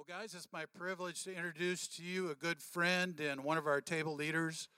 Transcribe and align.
Well, 0.00 0.18
guys, 0.18 0.32
it's 0.32 0.48
my 0.50 0.64
privilege 0.64 1.24
to 1.24 1.36
introduce 1.36 1.86
to 1.88 2.02
you 2.02 2.30
a 2.30 2.34
good 2.34 2.62
friend 2.62 3.20
and 3.20 3.44
one 3.44 3.58
of 3.58 3.66
our 3.66 3.82
table 3.82 4.14
leaders 4.14 4.68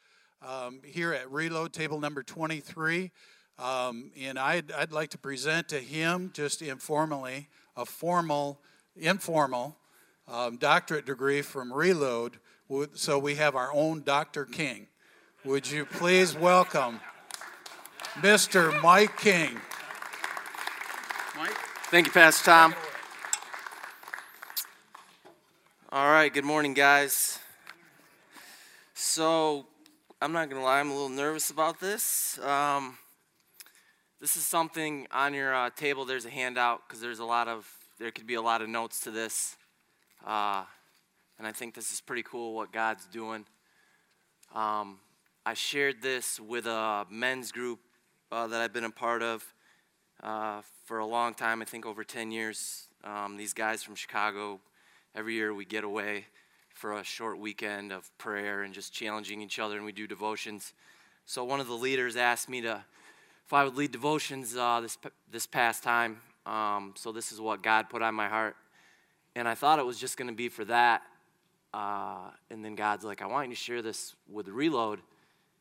um, 0.45 0.81
here 0.85 1.13
at 1.13 1.31
Reload, 1.31 1.73
table 1.73 2.01
number 2.01 2.25
23. 2.25 3.13
Um, 3.57 4.11
and 4.21 4.37
I'd, 4.37 4.73
I'd 4.73 4.91
like 4.91 5.11
to 5.11 5.19
present 5.19 5.69
to 5.69 5.79
him, 5.79 6.33
just 6.35 6.61
informally, 6.61 7.47
a 7.77 7.87
formal, 7.87 8.59
informal 8.97 9.77
um, 10.27 10.57
doctorate 10.57 11.07
degree 11.07 11.41
from 11.41 11.73
Reload. 11.73 12.39
So 12.95 13.17
we 13.21 13.37
have 13.37 13.55
our 13.55 13.73
own 13.73 14.03
Dr. 14.03 14.45
King. 14.45 14.89
Would 15.45 15.71
you 15.71 15.85
please 15.85 16.35
welcome 16.35 16.99
Mr. 18.15 18.83
Mike 18.83 19.17
King? 19.19 19.61
Mike? 21.37 21.57
Thank 21.93 22.07
you, 22.07 22.13
Pastor 22.13 22.45
Tom. 22.45 22.75
All 25.95 26.11
right, 26.11 26.33
good 26.33 26.47
morning, 26.47 26.73
guys. 26.73 27.39
So, 28.95 29.67
I'm 30.23 30.33
not 30.33 30.49
gonna 30.49 30.63
lie, 30.63 30.81
I'm 30.81 30.91
a 30.91 30.95
little 30.95 31.11
nervous 31.11 31.51
about 31.51 31.81
this. 31.81 32.39
Um, 32.39 32.97
this 34.19 34.35
is 34.35 34.47
something 34.47 35.07
on 35.11 35.35
your 35.35 35.55
uh, 35.55 35.69
table. 35.69 36.07
There's 36.07 36.25
a 36.25 36.31
handout 36.31 36.81
because 36.89 37.03
there's 37.03 37.19
a 37.19 37.27
lot 37.27 37.47
of 37.47 37.71
there 37.99 38.11
could 38.11 38.27
be 38.27 38.37
a 38.37 38.41
lot 38.41 38.63
of 38.63 38.71
notes 38.71 39.01
to 39.01 39.11
this, 39.11 39.59
uh, 40.27 40.65
and 41.37 41.47
I 41.47 41.53
think 41.53 41.75
this 41.75 41.93
is 41.93 42.01
pretty 42.01 42.23
cool 42.23 42.55
what 42.55 42.73
God's 42.73 43.05
doing. 43.05 43.45
Um, 44.55 44.99
I 45.45 45.53
shared 45.53 46.01
this 46.01 46.41
with 46.41 46.65
a 46.65 47.05
men's 47.11 47.53
group 47.53 47.81
uh, 48.31 48.47
that 48.47 48.63
I've 48.63 48.73
been 48.73 48.85
a 48.85 48.91
part 48.91 49.23
of 49.23 49.45
uh, 50.23 50.63
for 50.87 51.01
a 51.01 51.07
long 51.07 51.35
time. 51.35 51.61
I 51.61 51.67
think 51.67 51.85
over 51.85 52.03
10 52.03 52.31
years. 52.31 52.89
Um, 53.05 53.37
these 53.37 53.53
guys 53.53 53.83
from 53.83 53.95
Chicago 53.95 54.61
Every 55.15 55.35
year 55.35 55.53
we 55.53 55.67
get 55.67 55.85
away 55.85 56.25
for 56.73 56.95
a 56.95 57.05
short 57.05 57.39
weekend 57.39 57.93
of 57.93 58.11
prayer 58.17 58.63
and 58.63 58.73
just 58.73 58.95
challenging 58.95 59.43
each 59.43 59.59
other, 59.59 59.77
and 59.77 59.85
we 59.85 59.93
do 59.93 60.07
devotions. 60.07 60.73
So 61.27 61.45
one 61.45 61.61
of 61.61 61.67
the 61.67 61.75
leaders 61.75 62.17
asked 62.17 62.49
me 62.49 62.63
to, 62.63 62.83
if 63.45 63.53
I 63.53 63.63
would 63.63 63.77
lead 63.77 63.93
devotions 63.93 64.57
uh, 64.57 64.81
this 64.81 64.97
this 65.31 65.47
past 65.47 65.83
time. 65.83 66.23
Um, 66.47 66.95
so 66.97 67.13
this 67.13 67.31
is 67.31 67.43
what 67.43 67.63
God 67.63 67.91
put 67.91 68.01
on 68.01 68.15
my 68.15 68.27
heart, 68.27 68.57
and 69.37 69.47
I 69.47 69.55
thought 69.55 69.79
it 69.79 69.85
was 69.85 69.99
just 69.99 70.17
going 70.17 70.29
to 70.29 70.35
be 70.35 70.49
for 70.49 70.65
that. 70.65 71.03
Uh, 71.75 72.31
and 72.51 72.65
then 72.65 72.75
God's 72.75 73.05
like, 73.05 73.21
I 73.21 73.27
want 73.27 73.51
you 73.51 73.55
to 73.55 73.61
share 73.61 73.83
this 73.83 74.17
with 74.31 74.49
Reload, 74.49 75.01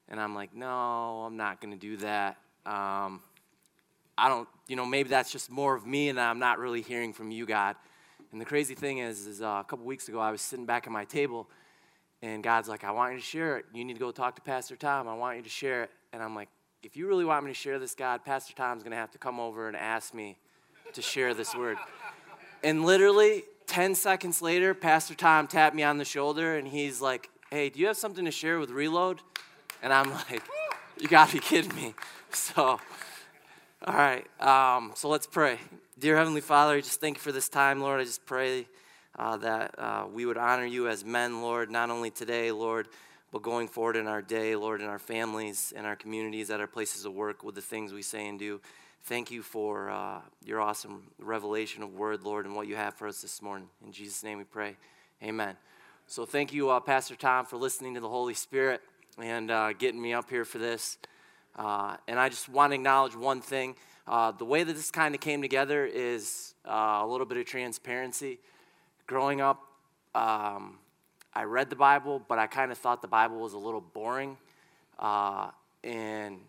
and 0.08 0.18
I'm 0.18 0.34
like, 0.34 0.56
No, 0.56 1.26
I'm 1.26 1.36
not 1.36 1.60
going 1.60 1.74
to 1.74 1.80
do 1.80 1.98
that. 1.98 2.38
Um, 2.66 3.22
I 4.18 4.30
don't, 4.30 4.48
you 4.70 4.78
know, 4.78 4.86
maybe 4.86 5.10
that's 5.10 5.32
just 5.32 5.52
more 5.52 5.76
of 5.76 5.86
me, 5.86 6.08
and 6.08 6.18
I'm 6.22 6.40
not 6.40 6.58
really 6.58 6.82
hearing 6.82 7.12
from 7.12 7.32
you, 7.32 7.46
God. 7.46 7.76
And 8.32 8.40
the 8.40 8.46
crazy 8.46 8.76
thing 8.76 9.00
is, 9.00 9.28
is 9.28 9.42
uh, 9.42 9.62
a 9.62 9.64
couple 9.68 9.86
weeks 9.86 10.08
ago, 10.08 10.20
I 10.20 10.32
was 10.32 10.42
sitting 10.42 10.66
back 10.66 10.88
at 10.88 10.94
my 10.94 11.04
table, 11.04 11.50
and 12.22 12.42
God's 12.42 12.70
like, 12.70 12.84
I 12.84 12.92
want 12.92 13.14
you 13.14 13.20
to 13.20 13.26
share 13.26 13.58
it. 13.58 13.66
You 13.74 13.84
need 13.84 13.96
to 13.96 14.00
go 14.00 14.12
talk 14.12 14.36
to 14.36 14.42
Pastor 14.42 14.76
Tom. 14.76 15.08
I 15.08 15.14
want 15.16 15.38
you 15.38 15.44
to 15.44 15.50
share 15.50 15.84
it. 15.84 15.92
And 16.14 16.24
I'm 16.24 16.36
like, 16.36 16.50
if 16.84 16.96
you 16.96 17.08
really 17.08 17.26
want 17.26 17.46
me 17.46 17.52
to 17.52 17.56
share 17.56 17.78
this, 17.78 17.94
God, 17.94 18.24
Pastor 18.24 18.54
Tom's 18.54 18.84
going 18.84 18.92
to 18.92 18.98
have 18.98 19.12
to 19.12 19.18
come 19.18 19.40
over 19.40 19.68
and 19.68 19.76
ask 19.76 20.14
me 20.14 20.38
to 20.94 21.02
share 21.02 21.34
this 21.34 21.54
word. 21.54 21.78
And 22.64 22.86
literally, 22.86 23.44
10 23.68 23.96
seconds 23.96 24.42
later, 24.42 24.74
Pastor 24.74 25.16
Tom 25.16 25.48
tapped 25.48 25.76
me 25.76 25.84
on 25.84 25.98
the 25.98 26.06
shoulder, 26.06 26.58
and 26.58 26.68
he's 26.68 27.02
like, 27.02 27.30
Hey, 27.50 27.70
do 27.70 27.80
you 27.80 27.88
have 27.88 27.98
something 27.98 28.26
to 28.26 28.32
share 28.32 28.60
with 28.60 28.70
Reload? 28.70 29.20
And 29.84 29.92
I'm 29.92 30.10
like, 30.12 30.42
You 30.98 31.08
got 31.08 31.30
to 31.30 31.34
be 31.36 31.40
kidding 31.40 31.76
me. 31.76 31.96
So, 32.34 32.80
all 33.86 33.94
right, 33.94 34.26
um, 34.40 34.94
so 34.96 35.10
let's 35.10 35.28
pray. 35.28 35.60
Dear 36.02 36.18
Heavenly 36.18 36.42
Father, 36.42 36.74
I 36.74 36.82
just 36.82 37.00
thank 37.00 37.18
you 37.18 37.22
for 37.22 37.32
this 37.32 37.48
time, 37.48 37.80
Lord. 37.80 38.02
I 38.02 38.06
just 38.06 38.26
pray 38.26 38.66
uh, 39.20 39.38
that 39.38 39.76
uh, 39.78 40.06
we 40.12 40.26
would 40.26 40.36
honor 40.36 40.66
you 40.66 40.88
as 40.88 41.06
men, 41.06 41.44
Lord, 41.44 41.70
not 41.70 41.92
only 41.92 42.10
today, 42.10 42.52
Lord, 42.52 42.88
but 43.32 43.44
going 43.44 43.68
forward 43.68 43.96
in 43.96 44.08
our 44.08 44.24
day, 44.24 44.56
Lord, 44.56 44.82
in 44.82 44.88
our 44.88 44.98
families, 44.98 45.72
in 45.78 45.86
our 45.86 45.96
communities, 45.96 46.50
at 46.50 46.60
our 46.60 46.66
places 46.66 47.06
of 47.06 47.14
work, 47.14 47.44
with 47.44 47.54
the 47.54 47.62
things 47.62 47.94
we 47.94 48.02
say 48.02 48.28
and 48.28 48.40
do. 48.40 48.60
Thank 49.04 49.30
you 49.30 49.44
for 49.44 49.92
uh, 49.92 50.22
your 50.44 50.60
awesome 50.60 51.04
revelation 51.20 51.84
of 51.84 51.94
word, 51.94 52.24
Lord, 52.24 52.48
and 52.48 52.56
what 52.56 52.66
you 52.66 52.76
have 52.76 52.96
for 52.96 53.08
us 53.08 53.22
this 53.22 53.40
morning. 53.40 53.68
In 53.86 53.92
Jesus' 53.92 54.24
name 54.24 54.40
we 54.40 54.44
pray. 54.44 54.78
Amen. 55.22 55.56
So 56.08 56.26
thank 56.26 56.52
you, 56.52 56.72
uh, 56.72 56.80
Pastor 56.80 57.16
Tom, 57.16 57.46
for 57.46 57.58
listening 57.58 57.94
to 57.94 58.00
the 58.00 58.10
Holy 58.10 58.34
Spirit 58.34 58.82
and 59.20 59.52
uh, 59.52 59.74
getting 59.74 60.02
me 60.02 60.14
up 60.14 60.32
here 60.32 60.46
for 60.46 60.58
this. 60.58 60.98
Uh, 61.56 61.98
and 62.08 62.20
I 62.20 62.30
just 62.30 62.50
want 62.50 62.72
to 62.72 62.76
acknowledge 62.76 63.16
one 63.16 63.40
thing. 63.40 63.76
Uh, 64.12 64.30
the 64.32 64.44
way 64.44 64.62
that 64.62 64.74
this 64.74 64.92
kind 64.92 65.16
of 65.16 65.22
came 65.22 65.42
together 65.42 65.86
is 65.86 66.54
uh, 66.68 67.00
a 67.02 67.08
little 67.08 67.26
bit 67.26 67.38
of 67.38 67.46
transparency. 67.46 68.40
Growing 69.08 69.40
up, 69.40 69.66
um, 70.14 70.80
I 71.34 71.46
read 71.46 71.70
the 71.70 71.78
Bible, 71.78 72.22
but 72.28 72.38
I 72.38 72.46
kind 72.48 72.74
of 72.74 72.78
thought 72.78 73.02
the 73.02 73.08
Bible 73.08 73.40
was 73.40 73.54
a 73.54 73.58
little 73.58 73.80
boring. 73.80 74.36
Uh, 75.00 75.52
and 75.86 76.40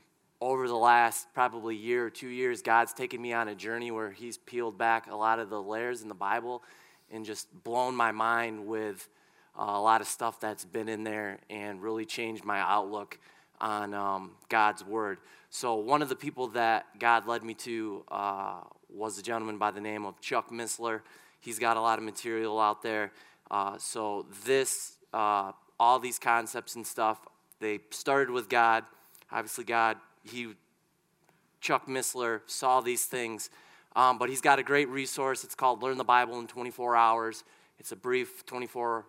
over 0.40 0.66
the 0.66 0.74
last 0.74 1.28
probably 1.34 1.76
year 1.76 2.04
or 2.04 2.10
two 2.10 2.26
years, 2.26 2.62
God's 2.62 2.92
taken 2.92 3.22
me 3.22 3.32
on 3.32 3.46
a 3.46 3.54
journey 3.54 3.92
where 3.92 4.10
He's 4.10 4.38
peeled 4.38 4.76
back 4.76 5.08
a 5.08 5.14
lot 5.14 5.38
of 5.38 5.48
the 5.48 5.62
layers 5.62 6.02
in 6.02 6.08
the 6.08 6.14
Bible 6.14 6.64
and 7.12 7.24
just 7.24 7.46
blown 7.62 7.94
my 7.94 8.10
mind 8.10 8.66
with 8.66 9.08
uh, 9.56 9.66
a 9.68 9.80
lot 9.80 10.00
of 10.00 10.08
stuff 10.08 10.40
that's 10.40 10.64
been 10.64 10.88
in 10.88 11.04
there 11.04 11.38
and 11.48 11.80
really 11.80 12.06
changed 12.06 12.44
my 12.44 12.58
outlook 12.58 13.20
on 13.62 13.94
um, 13.94 14.32
God's 14.48 14.84
Word. 14.84 15.18
So, 15.48 15.76
one 15.76 16.02
of 16.02 16.08
the 16.08 16.16
people 16.16 16.48
that 16.48 16.86
God 16.98 17.26
led 17.26 17.44
me 17.44 17.54
to 17.54 18.04
uh, 18.10 18.60
was 18.92 19.18
a 19.18 19.22
gentleman 19.22 19.56
by 19.56 19.70
the 19.70 19.80
name 19.80 20.04
of 20.04 20.20
Chuck 20.20 20.50
Missler. 20.50 21.00
He's 21.40 21.58
got 21.58 21.76
a 21.76 21.80
lot 21.80 21.98
of 21.98 22.04
material 22.04 22.60
out 22.60 22.82
there. 22.82 23.12
Uh, 23.50 23.78
so, 23.78 24.26
this, 24.44 24.96
uh, 25.14 25.52
all 25.78 25.98
these 25.98 26.18
concepts 26.18 26.74
and 26.74 26.86
stuff, 26.86 27.18
they 27.60 27.78
started 27.90 28.30
with 28.30 28.48
God. 28.48 28.84
Obviously, 29.30 29.64
God, 29.64 29.96
he, 30.24 30.54
Chuck 31.60 31.86
Missler, 31.86 32.40
saw 32.46 32.80
these 32.80 33.06
things. 33.06 33.48
Um, 33.94 34.18
but 34.18 34.30
he's 34.30 34.40
got 34.40 34.58
a 34.58 34.62
great 34.62 34.88
resource. 34.88 35.44
It's 35.44 35.54
called 35.54 35.82
Learn 35.82 35.98
the 35.98 36.04
Bible 36.04 36.40
in 36.40 36.46
24 36.46 36.96
Hours. 36.96 37.44
It's 37.78 37.92
a 37.92 37.96
brief 37.96 38.44
24 38.46 39.04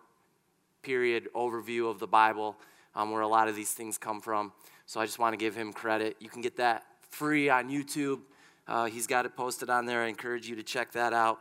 period 0.82 1.28
overview 1.34 1.90
of 1.90 1.98
the 1.98 2.06
Bible 2.06 2.56
um, 2.94 3.10
where 3.10 3.22
a 3.22 3.28
lot 3.28 3.48
of 3.48 3.56
these 3.56 3.72
things 3.72 3.98
come 3.98 4.20
from. 4.20 4.52
So 4.86 5.00
I 5.00 5.06
just 5.06 5.18
want 5.18 5.32
to 5.32 5.36
give 5.36 5.54
him 5.54 5.72
credit. 5.72 6.16
You 6.20 6.28
can 6.28 6.42
get 6.42 6.56
that 6.56 6.84
free 7.10 7.48
on 7.48 7.70
YouTube. 7.70 8.20
Uh, 8.66 8.86
he's 8.86 9.06
got 9.06 9.26
it 9.26 9.36
posted 9.36 9.70
on 9.70 9.86
there. 9.86 10.02
I 10.02 10.08
encourage 10.08 10.48
you 10.48 10.56
to 10.56 10.62
check 10.62 10.92
that 10.92 11.12
out 11.12 11.38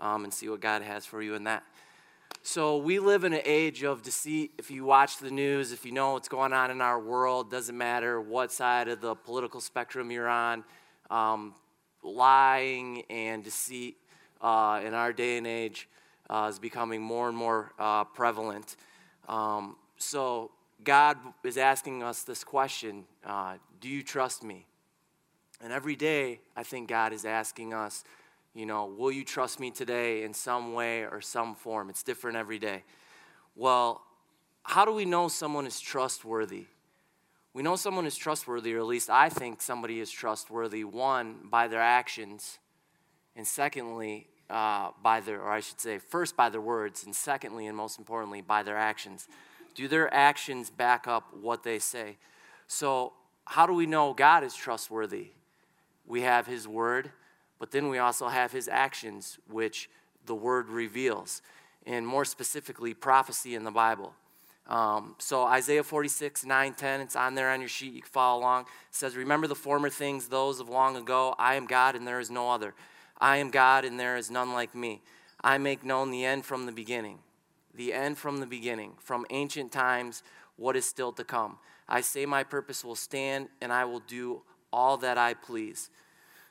um, 0.00 0.24
and 0.24 0.32
see 0.32 0.48
what 0.48 0.60
God 0.60 0.82
has 0.82 1.06
for 1.06 1.22
you 1.22 1.34
in 1.34 1.44
that. 1.44 1.62
So 2.42 2.76
we 2.76 2.98
live 2.98 3.24
in 3.24 3.32
an 3.32 3.42
age 3.44 3.82
of 3.82 4.02
deceit. 4.02 4.52
If 4.58 4.70
you 4.70 4.84
watch 4.84 5.18
the 5.18 5.30
news, 5.30 5.72
if 5.72 5.84
you 5.84 5.92
know 5.92 6.12
what's 6.12 6.28
going 6.28 6.52
on 6.52 6.70
in 6.70 6.80
our 6.80 7.00
world, 7.00 7.50
doesn't 7.50 7.76
matter 7.76 8.20
what 8.20 8.52
side 8.52 8.88
of 8.88 9.00
the 9.00 9.14
political 9.14 9.60
spectrum 9.60 10.10
you're 10.10 10.28
on, 10.28 10.64
um, 11.10 11.54
lying 12.02 13.02
and 13.10 13.42
deceit 13.42 13.96
uh, 14.40 14.80
in 14.84 14.94
our 14.94 15.12
day 15.12 15.38
and 15.38 15.46
age 15.46 15.88
uh, 16.30 16.46
is 16.50 16.58
becoming 16.58 17.00
more 17.00 17.28
and 17.28 17.36
more 17.36 17.72
uh, 17.78 18.04
prevalent. 18.04 18.76
Um, 19.28 19.76
so 19.96 20.50
God 20.84 21.16
is 21.44 21.56
asking 21.56 22.02
us 22.02 22.22
this 22.22 22.44
question 22.44 23.04
uh, 23.24 23.54
Do 23.80 23.88
you 23.88 24.02
trust 24.02 24.42
me? 24.42 24.66
And 25.60 25.72
every 25.72 25.96
day, 25.96 26.40
I 26.54 26.62
think 26.62 26.88
God 26.88 27.12
is 27.12 27.24
asking 27.24 27.72
us, 27.72 28.04
you 28.54 28.66
know, 28.66 28.86
will 28.86 29.10
you 29.10 29.24
trust 29.24 29.58
me 29.58 29.70
today 29.70 30.22
in 30.22 30.34
some 30.34 30.74
way 30.74 31.02
or 31.02 31.20
some 31.20 31.54
form? 31.54 31.88
It's 31.88 32.02
different 32.02 32.36
every 32.36 32.58
day. 32.58 32.84
Well, 33.54 34.02
how 34.62 34.84
do 34.84 34.92
we 34.92 35.04
know 35.04 35.28
someone 35.28 35.66
is 35.66 35.80
trustworthy? 35.80 36.66
We 37.54 37.62
know 37.62 37.76
someone 37.76 38.04
is 38.06 38.16
trustworthy, 38.16 38.74
or 38.74 38.80
at 38.80 38.86
least 38.86 39.08
I 39.08 39.30
think 39.30 39.62
somebody 39.62 40.00
is 40.00 40.10
trustworthy, 40.10 40.84
one, 40.84 41.36
by 41.50 41.68
their 41.68 41.80
actions, 41.80 42.58
and 43.34 43.46
secondly, 43.46 44.26
uh, 44.50 44.90
by 45.02 45.20
their, 45.20 45.40
or 45.40 45.50
I 45.50 45.60
should 45.60 45.80
say, 45.80 45.96
first 45.98 46.36
by 46.36 46.50
their 46.50 46.60
words, 46.60 47.04
and 47.04 47.16
secondly, 47.16 47.66
and 47.66 47.74
most 47.74 47.98
importantly, 47.98 48.42
by 48.42 48.62
their 48.62 48.76
actions. 48.76 49.26
Do 49.76 49.88
their 49.88 50.12
actions 50.12 50.70
back 50.70 51.06
up 51.06 51.34
what 51.38 51.62
they 51.62 51.78
say? 51.78 52.16
So, 52.66 53.12
how 53.44 53.66
do 53.66 53.74
we 53.74 53.84
know 53.84 54.14
God 54.14 54.42
is 54.42 54.54
trustworthy? 54.54 55.28
We 56.06 56.22
have 56.22 56.46
His 56.46 56.66
Word, 56.66 57.10
but 57.58 57.72
then 57.72 57.90
we 57.90 57.98
also 57.98 58.28
have 58.28 58.52
His 58.52 58.68
actions, 58.68 59.38
which 59.50 59.90
the 60.24 60.34
Word 60.34 60.70
reveals, 60.70 61.42
and 61.84 62.06
more 62.06 62.24
specifically, 62.24 62.94
prophecy 62.94 63.54
in 63.54 63.64
the 63.64 63.70
Bible. 63.70 64.14
Um, 64.66 65.14
so 65.18 65.44
Isaiah 65.44 65.84
46, 65.84 66.46
9, 66.46 66.72
10, 66.72 67.00
it's 67.02 67.14
on 67.14 67.34
there 67.34 67.50
on 67.50 67.60
your 67.60 67.68
sheet. 67.68 67.92
You 67.92 68.00
can 68.00 68.10
follow 68.10 68.40
along. 68.40 68.62
It 68.62 68.68
says, 68.92 69.14
Remember 69.14 69.46
the 69.46 69.54
former 69.54 69.90
things, 69.90 70.28
those 70.28 70.58
of 70.58 70.70
long 70.70 70.96
ago. 70.96 71.34
I 71.38 71.56
am 71.56 71.66
God 71.66 71.94
and 71.94 72.06
there 72.06 72.18
is 72.18 72.30
no 72.30 72.50
other. 72.50 72.74
I 73.20 73.36
am 73.36 73.50
God 73.50 73.84
and 73.84 74.00
there 74.00 74.16
is 74.16 74.30
none 74.30 74.54
like 74.54 74.74
me. 74.74 75.02
I 75.44 75.58
make 75.58 75.84
known 75.84 76.10
the 76.10 76.24
end 76.24 76.46
from 76.46 76.64
the 76.64 76.72
beginning 76.72 77.18
the 77.76 77.92
end 77.92 78.18
from 78.18 78.38
the 78.40 78.46
beginning, 78.46 78.92
from 78.98 79.26
ancient 79.30 79.72
times, 79.72 80.22
what 80.56 80.76
is 80.76 80.84
still 80.84 81.12
to 81.12 81.24
come. 81.24 81.58
I 81.88 82.00
say 82.00 82.26
my 82.26 82.42
purpose 82.42 82.84
will 82.84 82.96
stand, 82.96 83.48
and 83.60 83.72
I 83.72 83.84
will 83.84 84.00
do 84.00 84.42
all 84.72 84.96
that 84.98 85.18
I 85.18 85.34
please. 85.34 85.90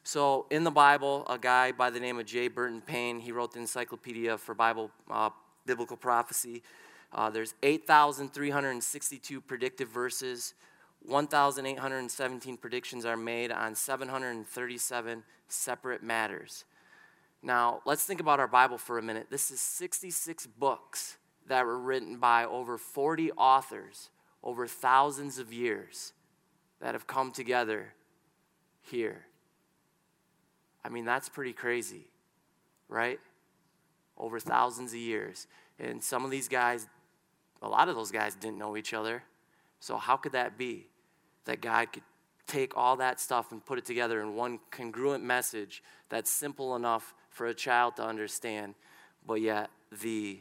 So, 0.03 0.45
in 0.51 0.63
the 0.63 0.71
Bible, 0.71 1.25
a 1.27 1.37
guy 1.37 1.71
by 1.71 1.89
the 1.89 1.99
name 1.99 2.19
of 2.19 2.27
J. 2.27 2.47
Barton 2.47 2.81
Payne, 2.81 3.19
he 3.19 3.31
wrote 3.31 3.53
the 3.53 3.59
Encyclopedia 3.59 4.37
for 4.37 4.53
Bible 4.53 4.91
uh, 5.09 5.31
biblical 5.65 5.97
prophecy. 5.97 6.61
Uh, 7.11 7.29
there's 7.29 7.55
8,362 7.63 9.41
predictive 9.41 9.89
verses. 9.89 10.53
1,817 11.07 12.57
predictions 12.57 13.05
are 13.05 13.17
made 13.17 13.51
on 13.51 13.73
737 13.73 15.23
separate 15.47 16.03
matters. 16.03 16.65
Now, 17.45 17.81
let's 17.85 18.03
think 18.03 18.19
about 18.19 18.39
our 18.39 18.47
Bible 18.47 18.79
for 18.79 18.97
a 18.97 19.03
minute. 19.03 19.27
This 19.29 19.51
is 19.51 19.61
66 19.61 20.47
books 20.47 21.17
that 21.47 21.63
were 21.63 21.77
written 21.77 22.17
by 22.17 22.43
over 22.43 22.75
40 22.75 23.31
authors 23.33 24.09
over 24.43 24.65
thousands 24.65 25.37
of 25.37 25.53
years 25.53 26.13
that 26.81 26.95
have 26.95 27.05
come 27.05 27.31
together 27.31 27.93
here. 28.81 29.27
I 30.83 30.89
mean, 30.89 31.05
that's 31.05 31.29
pretty 31.29 31.53
crazy, 31.53 32.07
right? 32.89 33.19
Over 34.17 34.39
thousands 34.39 34.93
of 34.93 34.99
years. 34.99 35.45
And 35.77 36.03
some 36.03 36.25
of 36.25 36.31
these 36.31 36.47
guys, 36.47 36.87
a 37.61 37.69
lot 37.69 37.89
of 37.89 37.95
those 37.95 38.09
guys 38.09 38.33
didn't 38.33 38.57
know 38.57 38.75
each 38.75 38.91
other. 38.91 39.21
So, 39.79 39.97
how 39.97 40.17
could 40.17 40.31
that 40.31 40.57
be? 40.57 40.87
That 41.45 41.61
God 41.61 41.93
could 41.93 42.03
take 42.47 42.75
all 42.75 42.95
that 42.95 43.19
stuff 43.19 43.51
and 43.51 43.63
put 43.63 43.77
it 43.77 43.85
together 43.85 44.19
in 44.21 44.35
one 44.35 44.59
congruent 44.71 45.23
message 45.23 45.83
that's 46.09 46.31
simple 46.31 46.75
enough 46.75 47.13
for 47.35 47.47
a 47.47 47.53
child 47.53 47.97
to 47.97 48.03
understand, 48.03 48.75
but 49.27 49.41
yet 49.41 49.69
the 50.01 50.39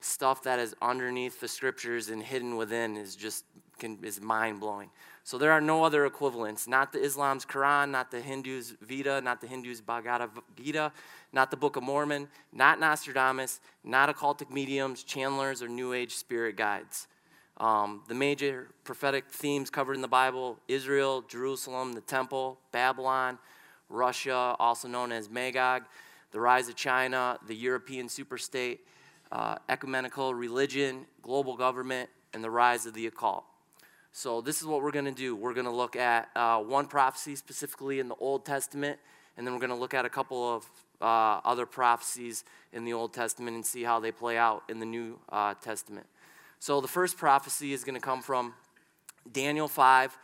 stuff 0.00 0.42
that 0.42 0.58
is 0.58 0.74
underneath 0.82 1.40
the 1.40 1.48
scriptures 1.48 2.10
and 2.10 2.22
hidden 2.22 2.56
within 2.56 2.98
is 2.98 3.16
just 3.16 3.44
can, 3.78 3.98
is 4.02 4.20
mind 4.20 4.60
blowing. 4.60 4.90
So 5.24 5.38
there 5.38 5.52
are 5.52 5.60
no 5.60 5.82
other 5.82 6.04
equivalents. 6.04 6.68
Not 6.68 6.92
the 6.92 7.02
Islam's 7.02 7.46
Quran, 7.46 7.90
not 7.90 8.10
the 8.10 8.20
Hindus' 8.20 8.74
Veda, 8.82 9.22
not 9.22 9.40
the 9.40 9.46
Hindus' 9.46 9.80
Bhagavad 9.80 10.28
Gita, 10.54 10.92
not 11.32 11.50
the 11.50 11.56
Book 11.56 11.76
of 11.76 11.82
Mormon, 11.82 12.28
not 12.52 12.78
Nostradamus, 12.78 13.60
not 13.82 14.14
occultic 14.14 14.50
mediums, 14.50 15.02
channelers, 15.02 15.62
or 15.62 15.68
New 15.68 15.94
Age 15.94 16.14
spirit 16.14 16.56
guides. 16.56 17.06
Um, 17.56 18.02
the 18.06 18.14
major 18.14 18.68
prophetic 18.84 19.30
themes 19.30 19.70
covered 19.70 19.94
in 19.94 20.02
the 20.02 20.08
Bible 20.08 20.58
Israel, 20.68 21.22
Jerusalem, 21.22 21.94
the 21.94 22.00
temple, 22.02 22.58
Babylon, 22.70 23.38
Russia, 23.90 24.56
also 24.58 24.88
known 24.88 25.12
as 25.12 25.28
Magog, 25.28 25.82
the 26.30 26.40
rise 26.40 26.68
of 26.68 26.76
China, 26.76 27.38
the 27.46 27.54
European 27.54 28.06
superstate, 28.06 28.78
uh, 29.32 29.56
ecumenical 29.68 30.34
religion, 30.34 31.06
global 31.22 31.56
government, 31.56 32.08
and 32.32 32.42
the 32.42 32.50
rise 32.50 32.86
of 32.86 32.94
the 32.94 33.06
occult. 33.06 33.44
So, 34.12 34.40
this 34.40 34.60
is 34.60 34.66
what 34.66 34.82
we're 34.82 34.90
going 34.90 35.04
to 35.04 35.12
do. 35.12 35.36
We're 35.36 35.54
going 35.54 35.66
to 35.66 35.72
look 35.72 35.94
at 35.94 36.30
uh, 36.34 36.58
one 36.58 36.86
prophecy 36.86 37.36
specifically 37.36 38.00
in 38.00 38.08
the 38.08 38.16
Old 38.16 38.44
Testament, 38.44 38.98
and 39.36 39.46
then 39.46 39.54
we're 39.54 39.60
going 39.60 39.70
to 39.70 39.76
look 39.76 39.94
at 39.94 40.04
a 40.04 40.08
couple 40.08 40.56
of 40.56 40.66
uh, 41.00 41.40
other 41.44 41.64
prophecies 41.64 42.44
in 42.72 42.84
the 42.84 42.92
Old 42.92 43.12
Testament 43.12 43.54
and 43.54 43.64
see 43.64 43.84
how 43.84 44.00
they 44.00 44.10
play 44.10 44.36
out 44.36 44.64
in 44.68 44.80
the 44.80 44.86
New 44.86 45.18
uh, 45.28 45.54
Testament. 45.54 46.06
So, 46.58 46.80
the 46.80 46.88
first 46.88 47.16
prophecy 47.16 47.72
is 47.72 47.84
going 47.84 47.94
to 47.94 48.00
come 48.00 48.20
from 48.20 48.54
Daniel 49.30 49.68
5. 49.68 50.18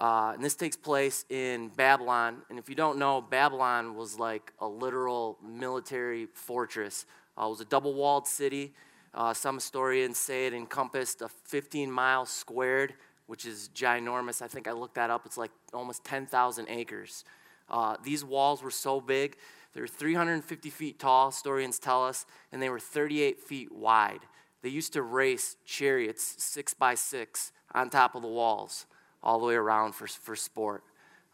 Uh, 0.00 0.32
and 0.34 0.44
this 0.44 0.54
takes 0.54 0.76
place 0.76 1.24
in 1.28 1.68
Babylon. 1.68 2.42
And 2.50 2.58
if 2.58 2.68
you 2.68 2.74
don't 2.74 2.98
know, 2.98 3.20
Babylon 3.20 3.94
was 3.94 4.18
like 4.18 4.52
a 4.60 4.66
literal 4.66 5.38
military 5.42 6.26
fortress. 6.26 7.06
Uh, 7.38 7.46
it 7.46 7.50
was 7.50 7.60
a 7.60 7.64
double 7.64 7.94
walled 7.94 8.26
city. 8.26 8.74
Uh, 9.14 9.32
some 9.32 9.54
historians 9.54 10.18
say 10.18 10.46
it 10.46 10.54
encompassed 10.54 11.22
a 11.22 11.28
15 11.28 11.90
miles 11.90 12.30
squared, 12.30 12.94
which 13.26 13.46
is 13.46 13.70
ginormous. 13.74 14.42
I 14.42 14.48
think 14.48 14.66
I 14.66 14.72
looked 14.72 14.96
that 14.96 15.10
up. 15.10 15.24
It's 15.26 15.38
like 15.38 15.52
almost 15.72 16.04
10,000 16.04 16.68
acres. 16.68 17.24
Uh, 17.70 17.96
these 18.02 18.24
walls 18.24 18.62
were 18.62 18.70
so 18.70 19.00
big, 19.00 19.36
they 19.72 19.80
were 19.80 19.88
350 19.88 20.70
feet 20.70 20.98
tall, 20.98 21.30
historians 21.30 21.78
tell 21.78 22.04
us, 22.04 22.26
and 22.52 22.62
they 22.62 22.68
were 22.68 22.78
38 22.78 23.40
feet 23.40 23.72
wide. 23.72 24.20
They 24.62 24.68
used 24.68 24.92
to 24.92 25.02
race 25.02 25.56
chariots 25.64 26.36
six 26.38 26.74
by 26.74 26.94
six 26.94 27.52
on 27.74 27.90
top 27.90 28.14
of 28.14 28.22
the 28.22 28.28
walls 28.28 28.86
all 29.24 29.40
the 29.40 29.46
way 29.46 29.54
around 29.54 29.94
for, 29.94 30.06
for 30.06 30.36
sport. 30.36 30.84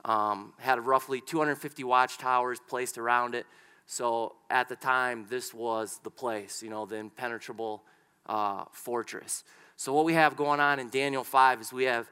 Um, 0.05 0.55
had 0.59 0.87
roughly 0.87 1.21
250 1.21 1.85
watchtowers 1.85 2.59
placed 2.67 2.97
around 2.97 3.35
it. 3.35 3.45
So 3.87 4.37
at 4.49 4.69
the 4.69 4.77
time, 4.77 5.27
this 5.29 5.53
was 5.53 6.01
the 6.05 6.11
place, 6.11 6.63
you 6.63 6.71
know, 6.71 6.87
the 6.87 6.97
impenetrable 6.97 7.83
uh, 8.27 8.65
fortress. 8.73 9.45
So 9.77 9.93
what 9.93 10.05
we 10.05 10.15
have 10.15 10.37
going 10.37 10.61
on 10.61 10.79
in 10.79 10.89
Daniel 10.89 11.25
5 11.25 11.61
is 11.61 11.73
we 11.73 11.85
have 11.85 12.09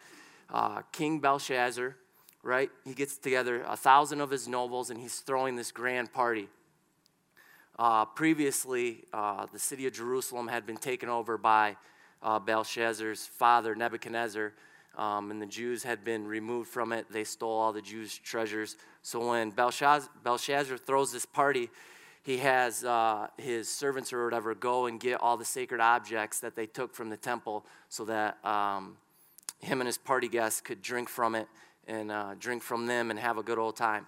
uh, 0.50 0.82
King 0.92 1.20
Belshazzar, 1.20 1.96
right? 2.42 2.70
He 2.84 2.94
gets 2.94 3.16
together 3.16 3.62
a 3.66 3.76
thousand 3.76 4.20
of 4.20 4.30
his 4.30 4.48
nobles 4.48 4.90
and 4.90 5.00
he's 5.00 5.20
throwing 5.20 5.56
this 5.56 5.70
grand 5.70 6.12
party. 6.12 6.48
Uh, 7.78 8.04
previously, 8.04 9.04
uh, 9.12 9.46
the 9.52 9.58
city 9.58 9.86
of 9.86 9.92
Jerusalem 9.92 10.48
had 10.48 10.66
been 10.66 10.76
taken 10.76 11.08
over 11.08 11.38
by 11.38 11.76
uh, 12.22 12.40
Belshazzar's 12.40 13.24
father, 13.26 13.76
Nebuchadnezzar, 13.76 14.52
um, 14.98 15.30
and 15.30 15.40
the 15.40 15.46
Jews 15.46 15.84
had 15.84 16.04
been 16.04 16.26
removed 16.26 16.68
from 16.68 16.92
it. 16.92 17.06
They 17.10 17.24
stole 17.24 17.56
all 17.56 17.72
the 17.72 17.80
Jews' 17.80 18.18
treasures. 18.18 18.76
So 19.02 19.28
when 19.28 19.50
Belshazzar, 19.50 20.10
Belshazzar 20.24 20.76
throws 20.76 21.12
this 21.12 21.24
party, 21.24 21.70
he 22.24 22.38
has 22.38 22.84
uh, 22.84 23.28
his 23.38 23.68
servants 23.68 24.12
or 24.12 24.24
whatever 24.24 24.54
go 24.54 24.86
and 24.86 25.00
get 25.00 25.20
all 25.20 25.36
the 25.36 25.44
sacred 25.44 25.80
objects 25.80 26.40
that 26.40 26.56
they 26.56 26.66
took 26.66 26.94
from 26.94 27.08
the 27.08 27.16
temple 27.16 27.64
so 27.88 28.04
that 28.04 28.44
um, 28.44 28.96
him 29.60 29.80
and 29.80 29.86
his 29.86 29.96
party 29.96 30.28
guests 30.28 30.60
could 30.60 30.82
drink 30.82 31.08
from 31.08 31.34
it 31.34 31.46
and 31.86 32.10
uh, 32.10 32.34
drink 32.38 32.62
from 32.62 32.86
them 32.86 33.10
and 33.10 33.18
have 33.18 33.38
a 33.38 33.42
good 33.42 33.58
old 33.58 33.76
time. 33.76 34.06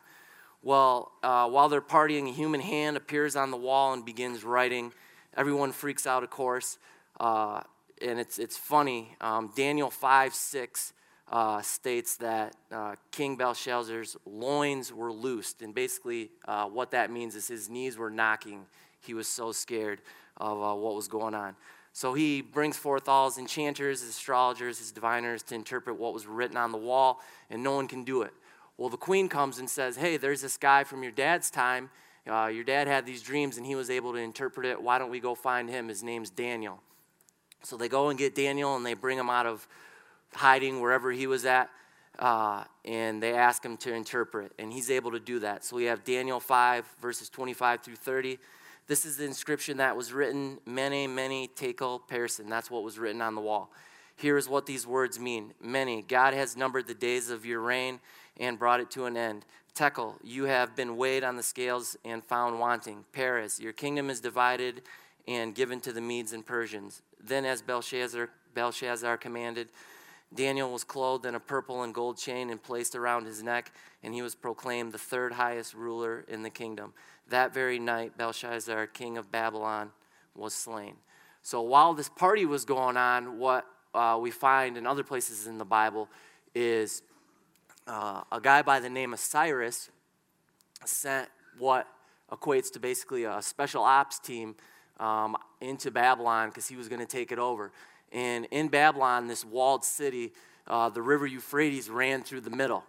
Well, 0.62 1.12
uh, 1.22 1.48
while 1.48 1.70
they're 1.70 1.80
partying, 1.80 2.28
a 2.28 2.32
human 2.32 2.60
hand 2.60 2.96
appears 2.96 3.36
on 3.36 3.50
the 3.50 3.56
wall 3.56 3.94
and 3.94 4.04
begins 4.04 4.44
writing. 4.44 4.92
Everyone 5.34 5.72
freaks 5.72 6.06
out, 6.06 6.22
of 6.22 6.28
course. 6.28 6.76
And 8.00 8.18
it's, 8.18 8.38
it's 8.38 8.56
funny. 8.56 9.16
Um, 9.20 9.52
Daniel 9.54 9.90
5 9.90 10.34
6 10.34 10.92
uh, 11.30 11.62
states 11.62 12.16
that 12.16 12.56
uh, 12.72 12.96
King 13.12 13.36
Belshazzar's 13.36 14.16
loins 14.26 14.92
were 14.92 15.12
loosed. 15.12 15.62
And 15.62 15.74
basically, 15.74 16.30
uh, 16.46 16.66
what 16.66 16.90
that 16.90 17.10
means 17.10 17.34
is 17.36 17.46
his 17.46 17.68
knees 17.68 17.96
were 17.96 18.10
knocking. 18.10 18.66
He 19.00 19.14
was 19.14 19.28
so 19.28 19.52
scared 19.52 20.00
of 20.36 20.62
uh, 20.62 20.74
what 20.74 20.94
was 20.94 21.08
going 21.08 21.34
on. 21.34 21.54
So 21.92 22.14
he 22.14 22.40
brings 22.40 22.76
forth 22.76 23.08
all 23.08 23.28
his 23.28 23.38
enchanters, 23.38 24.00
his 24.00 24.10
astrologers, 24.10 24.78
his 24.78 24.92
diviners 24.92 25.42
to 25.44 25.54
interpret 25.54 25.98
what 25.98 26.14
was 26.14 26.26
written 26.26 26.56
on 26.56 26.72
the 26.72 26.78
wall, 26.78 27.20
and 27.48 27.62
no 27.62 27.74
one 27.74 27.88
can 27.88 28.04
do 28.04 28.22
it. 28.22 28.32
Well, 28.76 28.88
the 28.88 28.96
queen 28.96 29.28
comes 29.28 29.58
and 29.58 29.68
says, 29.68 29.96
Hey, 29.96 30.16
there's 30.16 30.40
this 30.40 30.56
guy 30.56 30.84
from 30.84 31.02
your 31.02 31.12
dad's 31.12 31.50
time. 31.50 31.90
Uh, 32.30 32.46
your 32.46 32.64
dad 32.64 32.86
had 32.86 33.06
these 33.06 33.22
dreams 33.22 33.56
and 33.56 33.66
he 33.66 33.74
was 33.74 33.90
able 33.90 34.12
to 34.12 34.18
interpret 34.18 34.66
it. 34.66 34.80
Why 34.80 34.98
don't 34.98 35.10
we 35.10 35.20
go 35.20 35.34
find 35.34 35.68
him? 35.68 35.88
His 35.88 36.02
name's 36.02 36.30
Daniel. 36.30 36.80
So 37.62 37.76
they 37.76 37.88
go 37.88 38.08
and 38.08 38.18
get 38.18 38.34
Daniel 38.34 38.76
and 38.76 38.84
they 38.84 38.94
bring 38.94 39.18
him 39.18 39.30
out 39.30 39.46
of 39.46 39.66
hiding 40.34 40.80
wherever 40.80 41.10
he 41.12 41.26
was 41.26 41.44
at. 41.44 41.70
Uh, 42.18 42.64
and 42.84 43.22
they 43.22 43.32
ask 43.32 43.64
him 43.64 43.78
to 43.78 43.94
interpret, 43.94 44.52
and 44.58 44.72
he's 44.72 44.90
able 44.90 45.10
to 45.12 45.20
do 45.20 45.38
that. 45.38 45.64
So 45.64 45.76
we 45.76 45.84
have 45.84 46.04
Daniel 46.04 46.38
5, 46.38 46.84
verses 47.00 47.30
25 47.30 47.80
through 47.80 47.96
30. 47.96 48.38
This 48.86 49.06
is 49.06 49.16
the 49.16 49.24
inscription 49.24 49.78
that 49.78 49.96
was 49.96 50.12
written, 50.12 50.58
Mene, 50.66 51.14
Mene, 51.14 51.48
Tekel, 51.54 52.02
Parsin. 52.10 52.50
That's 52.50 52.70
what 52.70 52.82
was 52.82 52.98
written 52.98 53.22
on 53.22 53.34
the 53.34 53.40
wall. 53.40 53.70
Here 54.16 54.36
is 54.36 54.50
what 54.50 54.66
these 54.66 54.86
words 54.86 55.18
mean 55.18 55.54
Mene, 55.62 56.04
God 56.06 56.34
has 56.34 56.56
numbered 56.56 56.86
the 56.86 56.94
days 56.94 57.30
of 57.30 57.46
your 57.46 57.60
reign 57.60 58.00
and 58.36 58.58
brought 58.58 58.80
it 58.80 58.90
to 58.90 59.06
an 59.06 59.16
end. 59.16 59.46
Tekel, 59.74 60.16
you 60.22 60.44
have 60.44 60.76
been 60.76 60.96
weighed 60.96 61.24
on 61.24 61.36
the 61.36 61.42
scales 61.42 61.96
and 62.04 62.22
found 62.24 62.58
wanting. 62.58 63.04
Peres, 63.12 63.60
your 63.60 63.72
kingdom 63.72 64.10
is 64.10 64.20
divided 64.20 64.82
and 65.26 65.54
given 65.54 65.80
to 65.80 65.92
the 65.92 66.00
Medes 66.00 66.32
and 66.32 66.44
Persians. 66.44 67.02
Then, 67.22 67.44
as 67.44 67.62
Belshazzar, 67.62 68.30
Belshazzar 68.54 69.16
commanded, 69.18 69.68
Daniel 70.32 70.72
was 70.72 70.84
clothed 70.84 71.26
in 71.26 71.34
a 71.34 71.40
purple 71.40 71.82
and 71.82 71.92
gold 71.92 72.16
chain 72.16 72.50
and 72.50 72.62
placed 72.62 72.94
around 72.94 73.26
his 73.26 73.42
neck, 73.42 73.72
and 74.02 74.14
he 74.14 74.22
was 74.22 74.34
proclaimed 74.34 74.92
the 74.92 74.98
third 74.98 75.32
highest 75.32 75.74
ruler 75.74 76.24
in 76.28 76.42
the 76.42 76.50
kingdom. 76.50 76.92
That 77.28 77.52
very 77.52 77.78
night, 77.78 78.16
Belshazzar, 78.16 78.86
king 78.88 79.18
of 79.18 79.30
Babylon, 79.32 79.90
was 80.34 80.54
slain. 80.54 80.94
So 81.42 81.62
while 81.62 81.94
this 81.94 82.08
party 82.08 82.44
was 82.44 82.64
going 82.64 82.96
on, 82.96 83.38
what 83.38 83.66
uh, 83.94 84.18
we 84.20 84.30
find 84.30 84.76
in 84.76 84.86
other 84.86 85.02
places 85.02 85.46
in 85.46 85.58
the 85.58 85.64
Bible 85.64 86.08
is 86.54 87.02
uh, 87.86 88.22
a 88.30 88.40
guy 88.40 88.62
by 88.62 88.78
the 88.78 88.90
name 88.90 89.12
of 89.12 89.18
Cyrus 89.18 89.90
sent 90.84 91.28
what 91.58 91.86
equates 92.30 92.70
to 92.72 92.78
basically 92.78 93.24
a 93.24 93.42
special 93.42 93.82
ops 93.82 94.18
team 94.18 94.54
um, 95.00 95.36
into 95.60 95.90
Babylon 95.90 96.50
because 96.50 96.68
he 96.68 96.76
was 96.76 96.88
going 96.88 97.00
to 97.00 97.06
take 97.06 97.32
it 97.32 97.38
over. 97.38 97.72
And 98.12 98.46
in 98.50 98.68
Babylon, 98.68 99.26
this 99.26 99.44
walled 99.44 99.84
city, 99.84 100.32
uh, 100.66 100.88
the 100.90 101.02
river 101.02 101.26
Euphrates 101.26 101.90
ran 101.90 102.22
through 102.22 102.42
the 102.42 102.50
middle. 102.50 102.84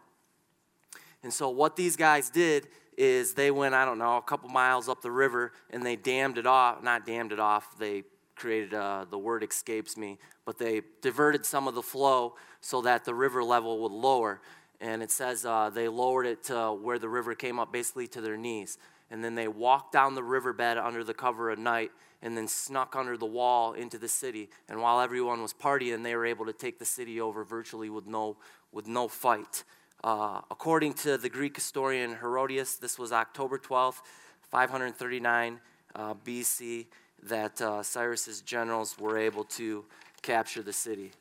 And 1.23 1.33
so, 1.33 1.49
what 1.49 1.75
these 1.75 1.95
guys 1.95 2.29
did 2.29 2.67
is 2.97 3.33
they 3.33 3.51
went, 3.51 3.73
I 3.73 3.85
don't 3.85 3.97
know, 3.97 4.17
a 4.17 4.21
couple 4.21 4.49
miles 4.49 4.89
up 4.89 5.01
the 5.01 5.11
river 5.11 5.53
and 5.69 5.85
they 5.85 5.95
dammed 5.95 6.37
it 6.37 6.45
off. 6.45 6.83
Not 6.83 7.05
dammed 7.05 7.31
it 7.31 7.39
off, 7.39 7.77
they 7.79 8.03
created, 8.35 8.73
uh, 8.73 9.05
the 9.09 9.17
word 9.17 9.43
escapes 9.43 9.95
me, 9.95 10.17
but 10.45 10.57
they 10.57 10.81
diverted 11.01 11.45
some 11.45 11.67
of 11.67 11.75
the 11.75 11.81
flow 11.81 12.35
so 12.59 12.81
that 12.81 13.05
the 13.05 13.13
river 13.13 13.43
level 13.43 13.79
would 13.79 13.91
lower. 13.91 14.41
And 14.79 15.03
it 15.03 15.11
says 15.11 15.45
uh, 15.45 15.69
they 15.69 15.87
lowered 15.87 16.25
it 16.25 16.43
to 16.45 16.73
where 16.73 16.97
the 16.97 17.09
river 17.09 17.35
came 17.35 17.59
up 17.59 17.71
basically 17.71 18.07
to 18.09 18.21
their 18.21 18.37
knees. 18.37 18.79
And 19.11 19.23
then 19.23 19.35
they 19.35 19.47
walked 19.47 19.91
down 19.91 20.15
the 20.15 20.23
riverbed 20.23 20.77
under 20.77 21.03
the 21.03 21.13
cover 21.13 21.51
of 21.51 21.59
night 21.59 21.91
and 22.21 22.37
then 22.37 22.47
snuck 22.47 22.95
under 22.95 23.17
the 23.17 23.25
wall 23.25 23.73
into 23.73 23.97
the 23.97 24.07
city. 24.07 24.49
And 24.69 24.79
while 24.81 25.01
everyone 25.01 25.41
was 25.41 25.53
partying, 25.53 26.03
they 26.03 26.15
were 26.15 26.25
able 26.25 26.45
to 26.45 26.53
take 26.53 26.79
the 26.79 26.85
city 26.85 27.19
over 27.19 27.43
virtually 27.43 27.89
with 27.89 28.07
no, 28.07 28.37
with 28.71 28.87
no 28.87 29.07
fight. 29.07 29.63
Uh, 30.03 30.41
according 30.49 30.93
to 30.93 31.17
the 31.17 31.29
Greek 31.29 31.55
historian 31.55 32.15
Herodotus, 32.15 32.75
this 32.75 32.97
was 32.97 33.11
October 33.11 33.59
12th, 33.59 34.01
539 34.49 35.59
uh, 35.93 36.13
BC, 36.25 36.87
that 37.23 37.61
uh, 37.61 37.83
Cyrus's 37.83 38.41
generals 38.41 38.97
were 38.97 39.17
able 39.17 39.43
to 39.43 39.85
capture 40.21 40.63
the 40.63 40.73
city. 40.73 41.11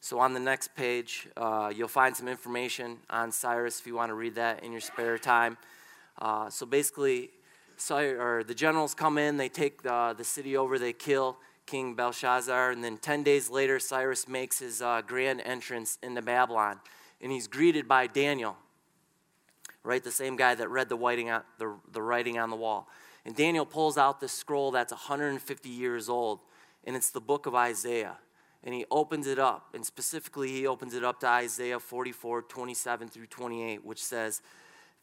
So 0.00 0.18
on 0.18 0.32
the 0.32 0.40
next 0.40 0.74
page, 0.74 1.28
uh, 1.36 1.72
you'll 1.74 1.88
find 1.88 2.16
some 2.16 2.28
information 2.28 2.98
on 3.10 3.32
Cyrus 3.32 3.80
if 3.80 3.86
you 3.86 3.94
want 3.94 4.10
to 4.10 4.14
read 4.14 4.34
that 4.36 4.64
in 4.64 4.72
your 4.72 4.80
spare 4.80 5.18
time. 5.18 5.56
Uh, 6.22 6.48
so 6.48 6.64
basically, 6.64 7.30
or 7.90 8.44
the 8.46 8.54
generals 8.54 8.94
come 8.94 9.18
in, 9.18 9.38
they 9.38 9.48
take 9.48 9.82
the, 9.82 10.14
the 10.16 10.22
city 10.22 10.56
over, 10.56 10.78
they 10.78 10.92
kill 10.92 11.36
King 11.66 11.94
Belshazzar, 11.94 12.70
and 12.70 12.84
then 12.84 12.96
10 12.96 13.24
days 13.24 13.50
later, 13.50 13.80
Cyrus 13.80 14.28
makes 14.28 14.60
his 14.60 14.80
uh, 14.80 15.02
grand 15.04 15.42
entrance 15.44 15.98
into 16.00 16.22
Babylon, 16.22 16.78
and 17.20 17.32
he's 17.32 17.48
greeted 17.48 17.88
by 17.88 18.06
Daniel, 18.06 18.56
right? 19.82 20.02
The 20.02 20.12
same 20.12 20.36
guy 20.36 20.54
that 20.54 20.70
read 20.70 20.88
the 20.88 20.96
writing 20.96 21.28
on 21.28 21.42
the, 21.58 21.74
the 21.90 22.00
writing 22.00 22.38
on 22.38 22.50
the 22.50 22.56
wall. 22.56 22.88
And 23.24 23.34
Daniel 23.34 23.66
pulls 23.66 23.98
out 23.98 24.20
this 24.20 24.32
scroll 24.32 24.70
that's 24.70 24.92
150 24.92 25.68
years 25.68 26.08
old, 26.08 26.38
and 26.84 26.94
it's 26.94 27.10
the 27.10 27.20
book 27.20 27.46
of 27.46 27.56
Isaiah. 27.56 28.18
And 28.62 28.72
he 28.72 28.84
opens 28.92 29.26
it 29.26 29.40
up, 29.40 29.70
and 29.74 29.84
specifically, 29.84 30.52
he 30.52 30.68
opens 30.68 30.94
it 30.94 31.02
up 31.02 31.18
to 31.20 31.26
Isaiah 31.26 31.80
44 31.80 32.42
27 32.42 33.08
through 33.08 33.26
28, 33.26 33.84
which 33.84 34.00
says, 34.00 34.40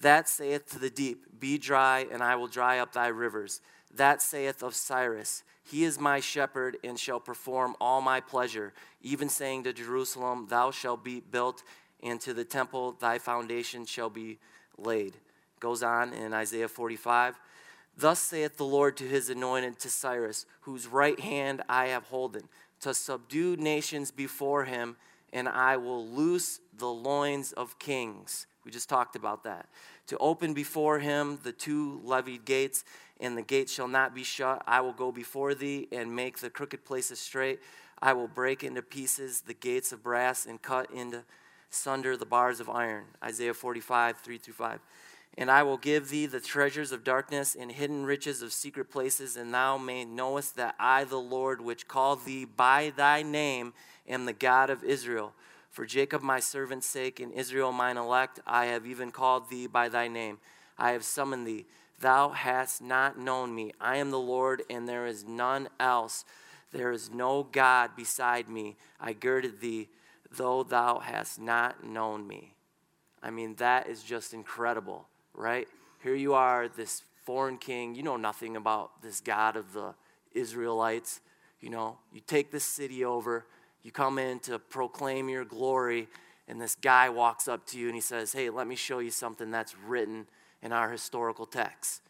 that 0.02 0.30
saith 0.30 0.70
to 0.72 0.80
the 0.80 0.90
deep, 0.90 1.40
Be 1.40 1.58
dry, 1.58 2.06
and 2.12 2.24
I 2.24 2.36
will 2.36 2.48
dry 2.48 2.80
up 2.80 2.94
thy 2.94 3.08
rivers. 3.08 3.62
That 3.94 4.22
saith 4.22 4.64
of 4.64 4.76
Cyrus, 4.76 5.44
He 5.64 5.84
is 5.84 6.00
my 6.00 6.20
shepherd, 6.20 6.78
and 6.84 7.00
shall 7.00 7.20
perform 7.20 7.76
all 7.82 8.02
my 8.02 8.20
pleasure. 8.20 8.74
Even 9.02 9.30
saying 9.30 9.64
to 9.64 9.74
Jerusalem, 9.74 10.48
Thou 10.50 10.72
shalt 10.72 11.04
be 11.04 11.20
built, 11.20 11.64
and 12.02 12.22
to 12.22 12.34
the 12.34 12.46
temple 12.46 12.94
thy 12.94 13.18
foundation 13.18 13.86
shall 13.86 14.10
be 14.10 14.40
laid. 14.78 15.16
Goes 15.60 15.84
on 15.84 16.14
in 16.14 16.34
Isaiah 16.34 16.70
45. 16.70 17.40
Thus 17.98 18.20
saith 18.20 18.56
the 18.56 18.66
Lord 18.66 18.96
to 18.98 19.04
his 19.04 19.30
anointed, 19.30 19.80
to 19.80 19.90
Cyrus, 19.90 20.46
whose 20.62 20.88
right 20.88 21.20
hand 21.20 21.62
I 21.68 21.88
have 21.88 22.06
holden, 22.06 22.44
to 22.80 22.94
subdue 22.94 23.58
nations 23.58 24.12
before 24.12 24.64
him, 24.64 24.96
and 25.34 25.50
I 25.50 25.76
will 25.76 26.08
loose 26.08 26.62
the 26.78 26.88
loins 26.88 27.52
of 27.52 27.78
kings. 27.78 28.48
We 28.66 28.72
just 28.72 28.90
talked 28.90 29.16
about 29.16 29.44
that. 29.44 29.68
To 30.08 30.18
open 30.18 30.54
before 30.54 31.00
him 31.00 31.40
the 31.44 31.52
two 31.52 32.02
levied 32.04 32.46
gates, 32.46 32.84
and 33.20 33.38
the 33.38 33.42
gates 33.42 33.74
shall 33.74 33.88
not 33.88 34.16
be 34.16 34.24
shut. 34.24 34.64
I 34.68 34.82
will 34.82 34.94
go 34.94 35.12
before 35.12 35.54
thee 35.54 35.88
and 35.92 36.16
make 36.16 36.40
the 36.40 36.50
crooked 36.50 36.86
places 36.86 37.20
straight. 37.20 37.60
I 38.02 38.14
will 38.14 38.28
break 38.28 38.64
into 38.64 38.82
pieces 38.82 39.42
the 39.42 39.54
gates 39.54 39.92
of 39.92 40.04
brass 40.04 40.46
and 40.46 40.62
cut 40.62 40.90
into 40.92 41.24
sunder 41.70 42.16
the 42.16 42.26
bars 42.26 42.60
of 42.60 42.70
iron. 42.70 43.06
Isaiah 43.24 43.54
45, 43.54 44.18
3 44.18 44.38
through 44.38 44.54
5. 44.54 44.80
And 45.38 45.52
I 45.52 45.64
will 45.64 45.78
give 45.78 46.10
thee 46.10 46.26
the 46.26 46.40
treasures 46.40 46.92
of 46.92 47.04
darkness 47.04 47.56
and 47.60 47.72
hidden 47.72 48.06
riches 48.06 48.42
of 48.42 48.52
secret 48.52 48.90
places, 48.90 49.38
and 49.38 49.54
thou 49.54 49.78
may 49.78 50.04
knowest 50.04 50.56
that 50.56 50.76
I, 50.80 51.04
the 51.04 51.18
Lord, 51.18 51.62
which 51.62 51.88
called 51.88 52.26
thee 52.26 52.46
by 52.46 52.92
thy 52.96 53.22
name, 53.22 53.74
am 54.08 54.26
the 54.26 54.34
God 54.34 54.70
of 54.70 54.84
Israel. 54.84 55.34
For 55.70 55.86
Jacob 55.86 56.22
my 56.22 56.40
servant's 56.40 56.88
sake, 56.88 57.20
and 57.20 57.32
Israel 57.32 57.72
mine 57.72 57.98
elect, 57.98 58.40
I 58.46 58.66
have 58.66 58.86
even 58.86 59.12
called 59.12 59.50
thee 59.50 59.68
by 59.68 59.90
thy 59.90 60.08
name. 60.08 60.40
I 60.78 60.92
have 60.92 61.04
summoned 61.04 61.46
thee. 61.46 61.66
Thou 62.00 62.30
hast 62.30 62.82
not 62.82 63.20
known 63.20 63.54
me. 63.54 63.74
I 63.80 63.98
am 63.98 64.12
the 64.12 64.20
Lord, 64.20 64.64
and 64.70 64.88
there 64.88 65.06
is 65.06 65.26
none 65.26 65.70
else. 65.80 66.26
There 66.72 66.92
is 66.92 67.12
no 67.12 67.44
God 67.44 67.96
beside 67.96 68.48
me. 68.48 68.78
I 69.00 69.14
girded 69.14 69.60
thee, 69.60 69.90
though 70.32 70.64
thou 70.64 71.00
hast 71.00 71.40
not 71.40 71.84
known 71.84 72.28
me. 72.28 72.56
I 73.22 73.32
mean, 73.32 73.56
that 73.56 73.88
is 73.88 74.02
just 74.02 74.34
incredible, 74.34 75.08
right? 75.34 75.68
Here 76.02 76.16
you 76.16 76.34
are, 76.34 76.68
this 76.68 77.04
foreign 77.26 77.58
king. 77.58 77.96
You 77.96 78.04
know 78.04 78.18
nothing 78.18 78.56
about 78.56 79.02
this 79.02 79.20
God 79.20 79.56
of 79.58 79.74
the 79.74 79.94
Israelites. 80.32 81.20
You 81.60 81.70
know, 81.70 81.98
you 82.14 82.22
take 82.22 82.52
this 82.52 82.64
city 82.64 83.04
over 83.04 83.46
you 83.84 83.92
come 83.92 84.20
in 84.20 84.40
to 84.42 84.60
proclaim 84.60 85.30
your 85.30 85.46
glory, 85.46 86.08
and 86.48 86.60
this 86.60 86.76
guy 86.76 87.10
walks 87.10 87.48
up 87.48 87.66
to 87.68 87.80
you 87.80 87.88
and 87.88 87.96
he 87.96 88.02
says, 88.02 88.34
Hey, 88.34 88.50
let 88.50 88.68
me 88.68 88.76
show 88.76 89.00
you 89.00 89.12
something 89.12 89.52
that's 89.52 89.76
written 89.78 90.28
in 90.62 90.72
our 90.72 90.92
historical 90.92 91.46
text. 91.46 92.02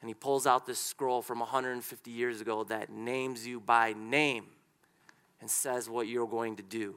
And 0.00 0.10
he 0.10 0.14
pulls 0.14 0.46
out 0.46 0.66
this 0.66 0.78
scroll 0.78 1.22
from 1.22 1.40
150 1.40 2.10
years 2.10 2.40
ago 2.40 2.64
that 2.64 2.90
names 2.90 3.46
you 3.46 3.60
by 3.60 3.94
name 3.94 4.44
and 5.40 5.50
says 5.50 5.88
what 5.88 6.06
you're 6.06 6.26
going 6.26 6.56
to 6.56 6.62
do 6.62 6.96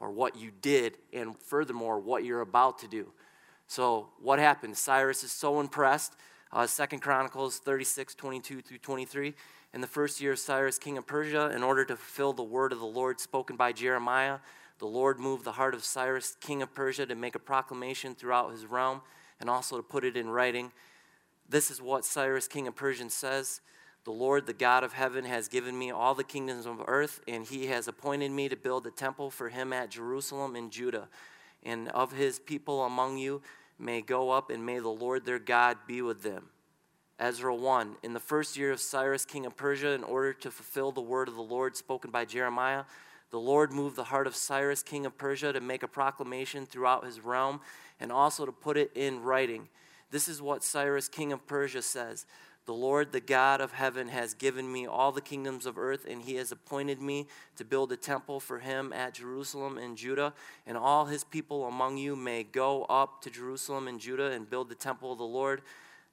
or 0.00 0.10
what 0.10 0.36
you 0.36 0.50
did, 0.60 0.98
and 1.12 1.38
furthermore, 1.38 1.98
what 1.98 2.24
you're 2.24 2.40
about 2.40 2.78
to 2.80 2.88
do. 2.88 3.12
So, 3.66 4.08
what 4.20 4.38
happened? 4.38 4.76
Cyrus 4.76 5.24
is 5.24 5.32
so 5.32 5.60
impressed. 5.60 6.14
Uh, 6.52 6.66
Second 6.66 7.00
Chronicles 7.00 7.58
36, 7.58 8.14
22 8.14 8.60
through 8.60 8.78
23 8.78 9.34
in 9.74 9.80
the 9.80 9.86
first 9.88 10.20
year 10.20 10.32
of 10.32 10.38
Cyrus, 10.38 10.78
king 10.78 10.96
of 10.96 11.06
Persia, 11.06 11.50
in 11.50 11.64
order 11.64 11.84
to 11.84 11.96
fulfill 11.96 12.32
the 12.32 12.44
word 12.44 12.72
of 12.72 12.78
the 12.78 12.86
Lord 12.86 13.18
spoken 13.18 13.56
by 13.56 13.72
Jeremiah, 13.72 14.38
the 14.78 14.86
Lord 14.86 15.18
moved 15.18 15.44
the 15.44 15.52
heart 15.52 15.74
of 15.74 15.82
Cyrus, 15.82 16.36
king 16.40 16.62
of 16.62 16.72
Persia, 16.72 17.06
to 17.06 17.16
make 17.16 17.34
a 17.34 17.40
proclamation 17.40 18.14
throughout 18.14 18.52
his 18.52 18.66
realm 18.66 19.02
and 19.40 19.50
also 19.50 19.76
to 19.76 19.82
put 19.82 20.04
it 20.04 20.16
in 20.16 20.30
writing. 20.30 20.70
This 21.48 21.72
is 21.72 21.82
what 21.82 22.04
Cyrus, 22.04 22.46
king 22.46 22.68
of 22.68 22.76
Persia, 22.76 23.10
says 23.10 23.60
The 24.04 24.12
Lord, 24.12 24.46
the 24.46 24.52
God 24.52 24.84
of 24.84 24.92
heaven, 24.92 25.24
has 25.24 25.48
given 25.48 25.76
me 25.76 25.90
all 25.90 26.14
the 26.14 26.22
kingdoms 26.22 26.66
of 26.66 26.80
earth, 26.86 27.20
and 27.26 27.44
he 27.44 27.66
has 27.66 27.88
appointed 27.88 28.30
me 28.30 28.48
to 28.48 28.56
build 28.56 28.86
a 28.86 28.92
temple 28.92 29.28
for 29.28 29.48
him 29.48 29.72
at 29.72 29.90
Jerusalem 29.90 30.54
in 30.54 30.70
Judah. 30.70 31.08
And 31.64 31.88
of 31.88 32.12
his 32.12 32.38
people 32.38 32.84
among 32.84 33.18
you 33.18 33.42
may 33.76 34.02
go 34.02 34.30
up, 34.30 34.50
and 34.50 34.64
may 34.64 34.78
the 34.78 34.88
Lord 34.88 35.26
their 35.26 35.40
God 35.40 35.78
be 35.88 36.00
with 36.00 36.22
them. 36.22 36.50
Ezra 37.18 37.54
1. 37.54 37.96
In 38.02 38.12
the 38.12 38.20
first 38.20 38.56
year 38.56 38.72
of 38.72 38.80
Cyrus, 38.80 39.24
king 39.24 39.46
of 39.46 39.56
Persia, 39.56 39.90
in 39.90 40.02
order 40.02 40.32
to 40.32 40.50
fulfill 40.50 40.90
the 40.90 41.00
word 41.00 41.28
of 41.28 41.36
the 41.36 41.42
Lord 41.42 41.76
spoken 41.76 42.10
by 42.10 42.24
Jeremiah, 42.24 42.84
the 43.30 43.38
Lord 43.38 43.72
moved 43.72 43.96
the 43.96 44.04
heart 44.04 44.26
of 44.26 44.34
Cyrus, 44.34 44.82
king 44.82 45.06
of 45.06 45.16
Persia, 45.16 45.52
to 45.52 45.60
make 45.60 45.82
a 45.82 45.88
proclamation 45.88 46.66
throughout 46.66 47.04
his 47.04 47.20
realm 47.20 47.60
and 48.00 48.10
also 48.10 48.44
to 48.44 48.52
put 48.52 48.76
it 48.76 48.90
in 48.94 49.22
writing. 49.22 49.68
This 50.10 50.28
is 50.28 50.42
what 50.42 50.64
Cyrus, 50.64 51.08
king 51.08 51.32
of 51.32 51.46
Persia, 51.46 51.82
says 51.82 52.26
The 52.66 52.74
Lord, 52.74 53.12
the 53.12 53.20
God 53.20 53.60
of 53.60 53.72
heaven, 53.72 54.08
has 54.08 54.34
given 54.34 54.70
me 54.70 54.86
all 54.86 55.12
the 55.12 55.20
kingdoms 55.20 55.66
of 55.66 55.78
earth, 55.78 56.06
and 56.08 56.22
he 56.22 56.34
has 56.36 56.50
appointed 56.50 57.00
me 57.00 57.28
to 57.56 57.64
build 57.64 57.92
a 57.92 57.96
temple 57.96 58.40
for 58.40 58.58
him 58.58 58.92
at 58.92 59.14
Jerusalem 59.14 59.78
and 59.78 59.96
Judah. 59.96 60.34
And 60.66 60.76
all 60.76 61.06
his 61.06 61.22
people 61.22 61.66
among 61.66 61.96
you 61.96 62.16
may 62.16 62.42
go 62.42 62.84
up 62.84 63.22
to 63.22 63.30
Jerusalem 63.30 63.86
and 63.86 64.00
Judah 64.00 64.32
and 64.32 64.50
build 64.50 64.68
the 64.68 64.74
temple 64.74 65.12
of 65.12 65.18
the 65.18 65.24
Lord 65.24 65.62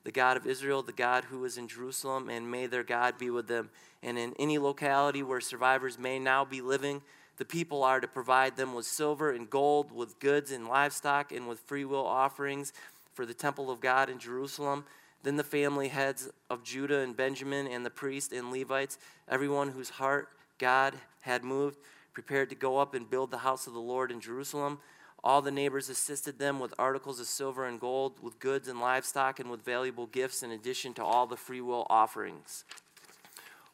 the 0.04 0.12
God 0.12 0.38
of 0.38 0.48
Israel, 0.48 0.82
the 0.82 0.92
God 0.92 1.26
who 1.26 1.44
is 1.46 1.58
in 1.58 1.68
Jerusalem, 1.68 2.30
and 2.30 2.50
may 2.50 2.66
their 2.66 2.84
God 2.84 3.18
be 3.18 3.30
with 3.30 3.48
them. 3.48 3.70
And 4.02 4.18
in 4.18 4.34
any 4.40 4.58
locality 4.58 5.22
where 5.22 5.42
survivors 5.42 6.00
may 6.00 6.18
now 6.18 6.44
be 6.44 6.62
living, 6.62 7.02
the 7.38 7.46
people 7.46 7.84
are 7.84 8.00
to 8.00 8.08
provide 8.08 8.56
them 8.56 8.74
with 8.74 8.86
silver 8.86 9.32
and 9.32 9.50
gold, 9.50 9.92
with 9.92 10.20
goods 10.20 10.52
and 10.52 10.68
livestock, 10.68 11.32
and 11.32 11.48
with 11.48 11.60
freewill 11.62 12.06
offerings 12.06 12.74
for 13.14 13.26
the 13.26 13.34
temple 13.34 13.70
of 13.70 13.80
God 13.80 14.10
in 14.10 14.20
Jerusalem. 14.20 14.86
Then 15.24 15.36
the 15.38 15.44
family 15.44 15.90
heads 15.90 16.30
of 16.50 16.64
Judah 16.64 17.00
and 17.00 17.16
Benjamin, 17.16 17.68
and 17.68 17.86
the 17.86 17.92
priests 17.92 18.34
and 18.34 18.52
Levites, 18.52 18.98
everyone 19.28 19.70
whose 19.70 19.90
heart 19.90 20.30
God 20.58 20.96
had 21.22 21.44
moved, 21.44 21.78
prepared 22.14 22.50
to 22.50 22.56
go 22.56 22.78
up 22.78 22.94
and 22.94 23.10
build 23.10 23.32
the 23.32 23.38
house 23.38 23.68
of 23.68 23.74
the 23.74 23.80
Lord 23.80 24.12
in 24.12 24.20
Jerusalem. 24.20 24.80
All 25.24 25.42
the 25.42 25.52
neighbors 25.52 25.90
assisted 25.90 26.40
them 26.40 26.60
with 26.60 26.74
articles 26.80 27.20
of 27.20 27.28
silver 27.28 27.66
and 27.66 27.80
gold, 27.80 28.14
with 28.22 28.40
goods 28.40 28.68
and 28.68 28.80
livestock, 28.80 29.40
and 29.40 29.52
with 29.52 29.64
valuable 29.64 30.08
gifts 30.08 30.42
in 30.42 30.52
addition 30.52 30.94
to 30.96 31.04
all 31.04 31.28
the 31.28 31.38
freewill 31.38 31.86
offerings. 31.90 32.64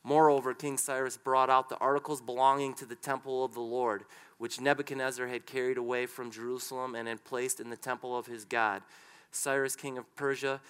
Moreover, 0.03 0.53
King 0.53 0.77
Cyrus 0.77 1.17
brought 1.17 1.49
out 1.49 1.69
the 1.69 1.77
articles 1.77 2.21
belonging 2.21 2.73
to 2.75 2.85
the 2.85 2.95
temple 2.95 3.43
of 3.43 3.53
the 3.53 3.61
Lord, 3.61 4.03
which 4.37 4.61
Nebuchadnezzar 4.61 5.27
had 5.27 5.45
carried 5.45 5.77
away 5.77 6.05
from 6.05 6.31
Jerusalem 6.31 6.95
and 6.95 7.07
had 7.07 7.23
placed 7.23 7.59
in 7.59 7.69
the 7.69 7.77
temple 7.77 8.17
of 8.17 8.27
his 8.27 8.45
God. 8.45 8.83
Cyrus, 9.31 9.75
king 9.75 9.97
of 9.97 10.15
Persia, 10.15 10.61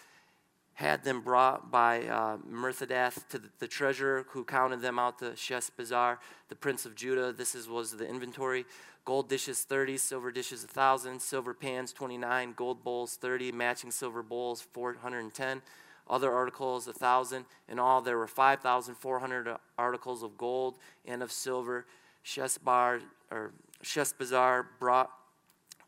had 0.78 1.04
them 1.04 1.22
brought 1.22 1.72
by 1.72 2.04
uh, 2.04 2.38
Mithredath 2.48 3.28
to 3.30 3.40
the, 3.40 3.50
the, 3.58 3.68
treasurer, 3.68 4.28
who 4.30 4.44
counted 4.44 4.80
them 4.80 5.00
out 5.00 5.18
to 5.18 5.32
Sheshbazzar, 5.32 6.20
the 6.50 6.56
prince 6.56 6.86
of 6.86 6.94
Judah. 6.94 7.34
This 7.34 7.56
is, 7.56 7.68
was 7.68 7.94
the 7.94 8.08
inventory. 8.08 8.64
Gold 9.04 9.28
dishes 9.28 9.64
30, 9.64 9.98
silver 9.98 10.32
dishes 10.32 10.62
1,000, 10.62 11.20
silver 11.20 11.56
pans 11.56 11.92
29, 11.94 12.54
gold 12.56 12.84
bowls 12.84 13.16
30, 13.16 13.52
matching 13.54 13.90
silver 13.90 14.22
bowls 14.22 14.62
410, 14.62 15.64
other 16.08 16.32
articles 16.32 16.86
1,000. 16.86 17.46
In 17.68 17.80
all, 17.80 18.02
there 18.02 18.20
were 18.20 18.28
5,400 18.28 19.56
articles 19.80 20.22
of 20.22 20.38
gold 20.38 20.78
and 21.08 21.24
of 21.24 21.32
silver. 21.32 21.88
Sheshbar, 22.24 23.02
or 23.32 23.52
Sheshbazzar 23.84 24.68
brought 24.80 25.10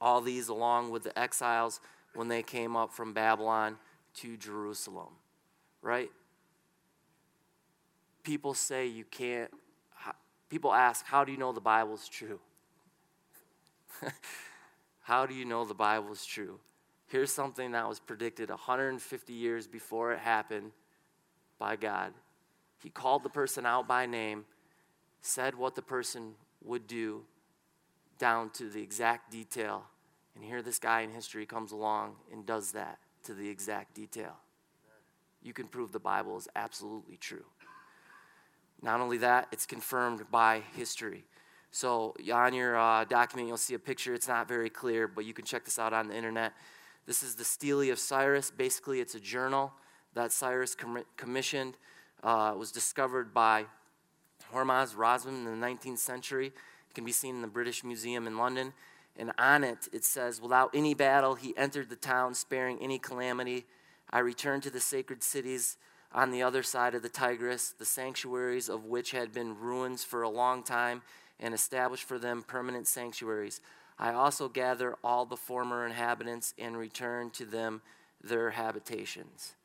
all 0.02 0.20
these 0.20 0.48
along 0.48 0.90
with 0.90 1.04
the 1.04 1.20
exiles 1.20 1.80
when 2.16 2.28
they 2.28 2.42
came 2.42 2.76
up 2.76 2.92
from 2.92 3.14
Babylon 3.14 3.78
to 4.22 4.38
Jerusalem. 4.38 5.14
right? 5.82 6.12
People 8.24 8.54
say 8.54 8.86
you 8.86 9.06
can't, 9.06 9.50
people 10.50 10.74
ask, 10.74 11.06
how 11.06 11.24
do 11.24 11.32
you 11.32 11.38
know 11.38 11.54
the 11.54 11.62
Bible's 11.62 12.08
true? 12.08 12.40
how 15.02 15.26
do 15.26 15.34
you 15.34 15.46
know 15.46 15.64
the 15.64 15.74
Bible's 15.74 16.26
true? 16.26 16.60
Here's 17.08 17.32
something 17.32 17.72
that 17.72 17.88
was 17.88 18.00
predicted 18.00 18.50
150 18.50 19.34
years 19.34 19.68
before 19.68 20.12
it 20.12 20.20
happened 20.20 20.72
by 21.58 21.78
God. 21.78 22.14
He 22.84 22.90
called 22.90 23.24
the 23.24 23.30
person 23.30 23.66
out 23.66 23.88
by 23.88 24.06
name, 24.06 24.46
said 25.22 25.56
what 25.56 25.76
the 25.76 25.82
person 25.82 26.34
would 26.62 26.88
do 26.88 27.24
down 28.20 28.50
to 28.52 28.70
the 28.70 28.82
exact 28.82 29.32
detail. 29.32 29.86
And 30.36 30.44
here 30.44 30.62
this 30.62 30.78
guy 30.78 31.02
in 31.02 31.10
history 31.10 31.46
comes 31.46 31.72
along 31.72 32.16
and 32.32 32.46
does 32.46 32.74
that 32.74 33.00
to 33.30 33.36
the 33.36 33.48
exact 33.48 33.94
detail. 33.94 34.38
You 35.44 35.54
can 35.54 35.68
prove 35.68 35.92
the 35.92 36.00
Bible 36.00 36.36
is 36.36 36.48
absolutely 36.56 37.16
true. 37.16 37.46
Not 38.82 39.02
only 39.02 39.18
that, 39.20 39.48
it's 39.52 39.68
confirmed 39.68 40.24
by 40.32 40.64
history. 40.76 41.26
So, 41.70 42.16
on 42.34 42.56
your 42.56 42.76
uh, 42.76 43.06
document, 43.06 43.48
you'll 43.48 43.58
see 43.58 43.76
a 43.76 43.80
picture. 43.80 44.16
It's 44.16 44.28
not 44.28 44.48
very 44.48 44.72
clear, 44.72 45.08
but 45.08 45.26
you 45.26 45.34
can 45.36 45.46
check 45.46 45.64
this 45.64 45.78
out 45.78 45.94
on 45.94 46.08
the 46.08 46.16
internet. 46.16 46.54
This 47.06 47.22
is 47.22 47.36
the 47.36 47.44
Stele 47.44 47.92
of 47.92 48.00
Cyrus. 48.00 48.50
Basically, 48.50 49.00
it's 49.00 49.14
a 49.14 49.20
journal 49.20 49.74
that 50.16 50.32
Cyrus 50.32 50.74
com- 50.74 51.06
commissioned. 51.16 51.78
Uh, 52.24 52.54
it 52.56 52.58
was 52.58 52.72
discovered 52.72 53.32
by 53.32 53.66
Hormuzd 54.52 54.96
Rassam 54.96 55.28
in 55.28 55.46
the 55.46 55.68
19th 55.68 56.00
century. 56.00 56.48
It 56.48 56.96
can 56.96 57.06
be 57.06 57.12
seen 57.12 57.36
in 57.36 57.42
the 57.44 57.48
British 57.48 57.84
Museum 57.84 58.26
in 58.26 58.40
London. 58.40 58.74
And 59.20 59.34
on 59.38 59.66
it, 59.66 59.90
it 59.92 60.06
says, 60.06 60.42
Without 60.42 60.72
any 60.74 60.94
battle, 60.94 61.36
he 61.36 61.56
entered 61.58 61.90
the 61.90 61.98
town, 61.98 62.34
sparing 62.34 62.80
any 62.82 62.98
calamity. 62.98 63.66
I 64.10 64.20
returned 64.20 64.64
to 64.64 64.70
the 64.70 64.80
sacred 64.80 65.22
cities 65.22 65.76
on 66.14 66.32
the 66.32 66.42
other 66.42 66.64
side 66.64 66.96
of 66.96 67.02
the 67.02 67.10
Tigris, 67.10 67.76
the 67.78 67.86
sanctuaries 67.86 68.70
of 68.70 68.86
which 68.86 69.12
had 69.12 69.34
been 69.34 69.60
ruins 69.60 70.06
for 70.06 70.24
a 70.24 70.30
long 70.30 70.64
time, 70.64 71.02
and 71.38 71.54
established 71.54 72.06
for 72.06 72.18
them 72.18 72.44
permanent 72.44 72.88
sanctuaries. 72.88 73.60
I 74.00 74.14
also 74.14 74.48
gather 74.48 74.96
all 75.04 75.26
the 75.26 75.38
former 75.38 75.86
inhabitants 75.86 76.54
and 76.58 76.78
return 76.78 77.30
to 77.32 77.46
them 77.46 77.82
their 78.24 78.52
habitations. 78.52 79.56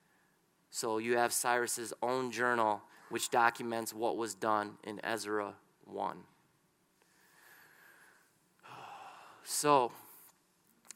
So 0.70 0.98
you 0.98 1.16
have 1.16 1.32
Cyrus's 1.32 1.92
own 2.02 2.32
journal, 2.32 2.82
which 3.08 3.30
documents 3.30 3.94
what 3.94 4.16
was 4.16 4.34
done 4.34 4.72
in 4.82 5.00
Ezra 5.04 5.54
1. 5.84 6.24
So 9.44 9.92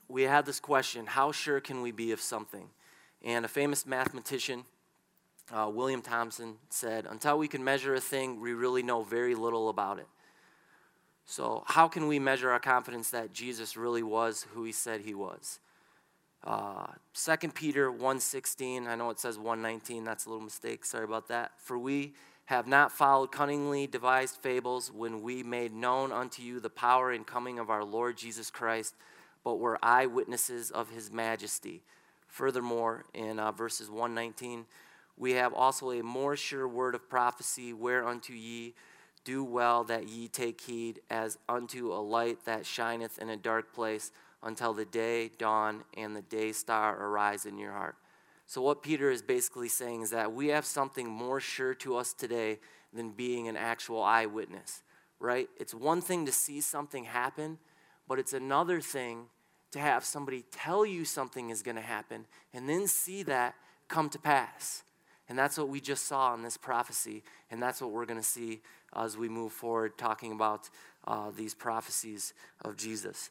we 0.08 0.22
had 0.22 0.46
this 0.46 0.58
question 0.58 1.06
how 1.06 1.32
sure 1.32 1.60
can 1.60 1.82
we 1.82 1.92
be 1.92 2.12
of 2.12 2.20
something? 2.20 2.68
And 3.22 3.44
a 3.44 3.48
famous 3.48 3.86
mathematician, 3.86 4.64
uh, 5.52 5.70
William 5.72 6.02
Thomson, 6.02 6.56
said, 6.70 7.06
Until 7.08 7.38
we 7.38 7.48
can 7.48 7.62
measure 7.62 7.94
a 7.94 8.00
thing, 8.00 8.40
we 8.40 8.52
really 8.52 8.82
know 8.82 9.02
very 9.02 9.34
little 9.34 9.68
about 9.68 9.98
it. 9.98 10.06
So, 11.26 11.62
how 11.66 11.88
can 11.88 12.06
we 12.06 12.18
measure 12.18 12.50
our 12.50 12.60
confidence 12.60 13.10
that 13.10 13.32
Jesus 13.32 13.76
really 13.76 14.02
was 14.02 14.46
who 14.54 14.64
he 14.64 14.72
said 14.72 15.02
he 15.02 15.14
was? 15.14 15.58
Uh, 16.44 16.86
2 17.14 17.48
Peter 17.48 17.90
1.16, 17.92 18.86
I 18.86 18.94
know 18.94 19.10
it 19.10 19.18
says 19.18 19.36
1.19, 19.36 20.04
that's 20.04 20.24
a 20.24 20.30
little 20.30 20.44
mistake, 20.44 20.84
sorry 20.84 21.04
about 21.04 21.28
that. 21.28 21.52
For 21.58 21.78
we 21.78 22.14
have 22.48 22.66
not 22.66 22.90
followed 22.90 23.30
cunningly 23.30 23.86
devised 23.86 24.36
fables 24.36 24.90
when 24.90 25.20
we 25.20 25.42
made 25.42 25.70
known 25.70 26.10
unto 26.10 26.42
you 26.42 26.60
the 26.60 26.70
power 26.70 27.12
and 27.12 27.26
coming 27.26 27.58
of 27.58 27.68
our 27.68 27.84
Lord 27.84 28.16
Jesus 28.16 28.50
Christ, 28.50 28.94
but 29.44 29.58
were 29.58 29.78
eyewitnesses 29.82 30.70
of 30.70 30.88
his 30.88 31.12
majesty. 31.12 31.82
Furthermore, 32.26 33.04
in 33.12 33.38
uh, 33.38 33.52
verses 33.52 33.90
119, 33.90 34.64
we 35.18 35.32
have 35.32 35.52
also 35.52 35.90
a 35.90 36.02
more 36.02 36.36
sure 36.36 36.66
word 36.66 36.94
of 36.94 37.10
prophecy, 37.10 37.74
whereunto 37.74 38.32
ye 38.32 38.72
do 39.24 39.44
well 39.44 39.84
that 39.84 40.08
ye 40.08 40.26
take 40.26 40.62
heed, 40.62 41.00
as 41.10 41.36
unto 41.50 41.92
a 41.92 42.00
light 42.00 42.46
that 42.46 42.64
shineth 42.64 43.18
in 43.18 43.28
a 43.28 43.36
dark 43.36 43.74
place, 43.74 44.10
until 44.42 44.72
the 44.72 44.86
day 44.86 45.30
dawn 45.36 45.84
and 45.98 46.16
the 46.16 46.22
day 46.22 46.52
star 46.52 46.96
arise 46.98 47.44
in 47.44 47.58
your 47.58 47.72
heart. 47.72 47.96
So, 48.48 48.62
what 48.62 48.82
Peter 48.82 49.10
is 49.10 49.20
basically 49.20 49.68
saying 49.68 50.00
is 50.00 50.10
that 50.10 50.32
we 50.32 50.48
have 50.48 50.64
something 50.64 51.06
more 51.06 51.38
sure 51.38 51.74
to 51.74 51.98
us 51.98 52.14
today 52.14 52.58
than 52.94 53.10
being 53.10 53.46
an 53.46 53.58
actual 53.58 54.02
eyewitness, 54.02 54.82
right? 55.20 55.50
It's 55.60 55.74
one 55.74 56.00
thing 56.00 56.24
to 56.24 56.32
see 56.32 56.62
something 56.62 57.04
happen, 57.04 57.58
but 58.08 58.18
it's 58.18 58.32
another 58.32 58.80
thing 58.80 59.26
to 59.72 59.78
have 59.78 60.02
somebody 60.02 60.46
tell 60.50 60.86
you 60.86 61.04
something 61.04 61.50
is 61.50 61.60
going 61.60 61.76
to 61.76 61.82
happen 61.82 62.24
and 62.54 62.66
then 62.66 62.86
see 62.86 63.22
that 63.24 63.54
come 63.86 64.08
to 64.08 64.18
pass. 64.18 64.82
And 65.28 65.38
that's 65.38 65.58
what 65.58 65.68
we 65.68 65.78
just 65.78 66.06
saw 66.06 66.32
in 66.32 66.42
this 66.42 66.56
prophecy, 66.56 67.24
and 67.50 67.62
that's 67.62 67.82
what 67.82 67.90
we're 67.90 68.06
going 68.06 68.18
to 68.18 68.26
see 68.26 68.62
as 68.96 69.18
we 69.18 69.28
move 69.28 69.52
forward 69.52 69.98
talking 69.98 70.32
about 70.32 70.70
uh, 71.06 71.30
these 71.36 71.52
prophecies 71.54 72.32
of 72.64 72.78
Jesus. 72.78 73.28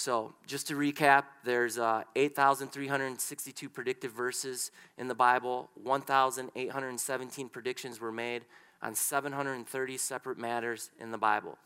So, 0.00 0.32
just 0.46 0.66
to 0.68 0.76
recap, 0.76 1.24
there's 1.44 1.76
uh, 1.76 2.04
8,362 2.16 3.68
predictive 3.68 4.12
verses 4.12 4.70
in 4.96 5.08
the 5.08 5.14
Bible, 5.14 5.68
1,817 5.74 7.48
predictions 7.50 8.00
were 8.00 8.10
made 8.10 8.46
on 8.80 8.94
730 8.94 9.98
separate 9.98 10.38
matters 10.38 10.90
in 10.98 11.10
the 11.10 11.18
Bible. 11.18 11.58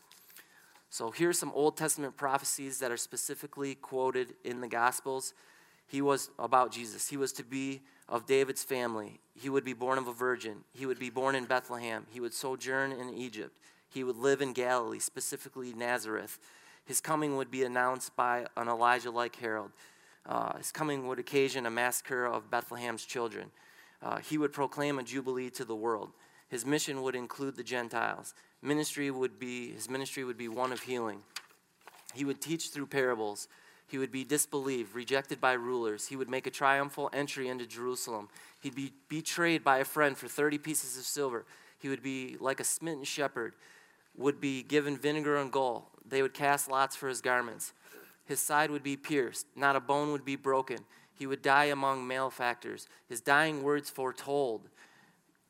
So 0.89 1.11
here's 1.11 1.39
some 1.39 1.53
Old 1.55 1.77
Testament 1.77 2.17
prophecies 2.17 2.79
that 2.79 2.91
are 2.91 2.97
specifically 2.97 3.73
quoted 3.73 4.33
in 4.43 4.59
the 4.59 4.67
Gospels. 4.67 5.33
He 5.87 6.01
was 6.01 6.29
about 6.37 6.73
Jesus. 6.73 7.07
He 7.07 7.15
was 7.15 7.31
to 7.31 7.43
be 7.43 7.83
of 8.09 8.25
David's 8.25 8.65
family. 8.65 9.21
He 9.33 9.47
would 9.47 9.63
be 9.63 9.71
born 9.71 9.97
of 9.97 10.09
a 10.09 10.13
virgin. 10.13 10.65
He 10.73 10.85
would 10.85 10.99
be 10.99 11.09
born 11.09 11.35
in 11.35 11.45
Bethlehem. 11.45 12.05
He 12.11 12.19
would 12.19 12.33
sojourn 12.33 12.91
in 12.91 13.13
Egypt. 13.13 13.57
He 13.87 14.03
would 14.03 14.17
live 14.17 14.41
in 14.41 14.51
Galilee, 14.51 14.99
specifically 14.99 15.71
Nazareth. 15.71 16.37
His 16.85 17.01
coming 17.01 17.35
would 17.37 17.51
be 17.51 17.63
announced 17.63 18.15
by 18.15 18.45
an 18.55 18.67
Elijah 18.67 19.11
like 19.11 19.35
herald. 19.35 19.71
Uh, 20.25 20.57
his 20.57 20.71
coming 20.71 21.07
would 21.07 21.19
occasion 21.19 21.65
a 21.65 21.71
massacre 21.71 22.25
of 22.25 22.49
Bethlehem's 22.49 23.05
children. 23.05 23.51
Uh, 24.01 24.17
he 24.17 24.37
would 24.37 24.53
proclaim 24.53 24.99
a 24.99 25.03
jubilee 25.03 25.49
to 25.51 25.65
the 25.65 25.75
world. 25.75 26.11
His 26.47 26.65
mission 26.65 27.01
would 27.01 27.15
include 27.15 27.55
the 27.55 27.63
Gentiles 27.63 28.33
ministry 28.65 29.11
would 29.11 29.39
be 29.39 29.71
his 29.71 29.89
ministry 29.89 30.23
would 30.23 30.37
be 30.37 30.47
one 30.47 30.71
of 30.71 30.81
healing. 30.81 31.21
He 32.13 32.25
would 32.25 32.41
teach 32.41 32.69
through 32.69 32.87
parables. 32.87 33.47
He 33.87 33.99
would 33.99 34.11
be 34.11 34.23
disbelieved, 34.23 34.95
rejected 34.95 35.39
by 35.39 35.53
rulers. 35.53 36.07
He 36.07 36.15
would 36.15 36.29
make 36.29 36.47
a 36.47 36.51
triumphal 36.51 37.09
entry 37.13 37.47
into 37.47 37.67
Jerusalem. 37.67 38.29
He'd 38.61 38.73
be 38.73 38.93
betrayed 39.09 39.63
by 39.63 39.77
a 39.77 39.85
friend 39.85 40.17
for 40.17 40.27
30 40.27 40.57
pieces 40.57 40.97
of 40.97 41.03
silver. 41.03 41.45
He 41.77 41.87
would 41.87 42.01
be 42.01 42.35
like 42.39 42.59
a 42.59 42.63
smitten 42.63 43.03
shepherd, 43.03 43.53
would 44.17 44.39
be 44.39 44.63
given 44.63 44.97
vinegar 44.97 45.37
and 45.37 45.51
gall. 45.51 45.91
They 46.07 46.21
would 46.21 46.33
cast 46.33 46.69
lots 46.69 46.95
for 46.95 47.07
his 47.07 47.21
garments. 47.21 47.73
His 48.25 48.39
side 48.39 48.71
would 48.71 48.83
be 48.83 48.97
pierced, 48.97 49.45
not 49.55 49.75
a 49.75 49.79
bone 49.79 50.11
would 50.11 50.25
be 50.25 50.35
broken. 50.35 50.79
He 51.13 51.27
would 51.27 51.41
die 51.41 51.65
among 51.65 52.07
malefactors. 52.07 52.87
His 53.07 53.21
dying 53.21 53.63
words 53.63 53.89
foretold 53.89 54.69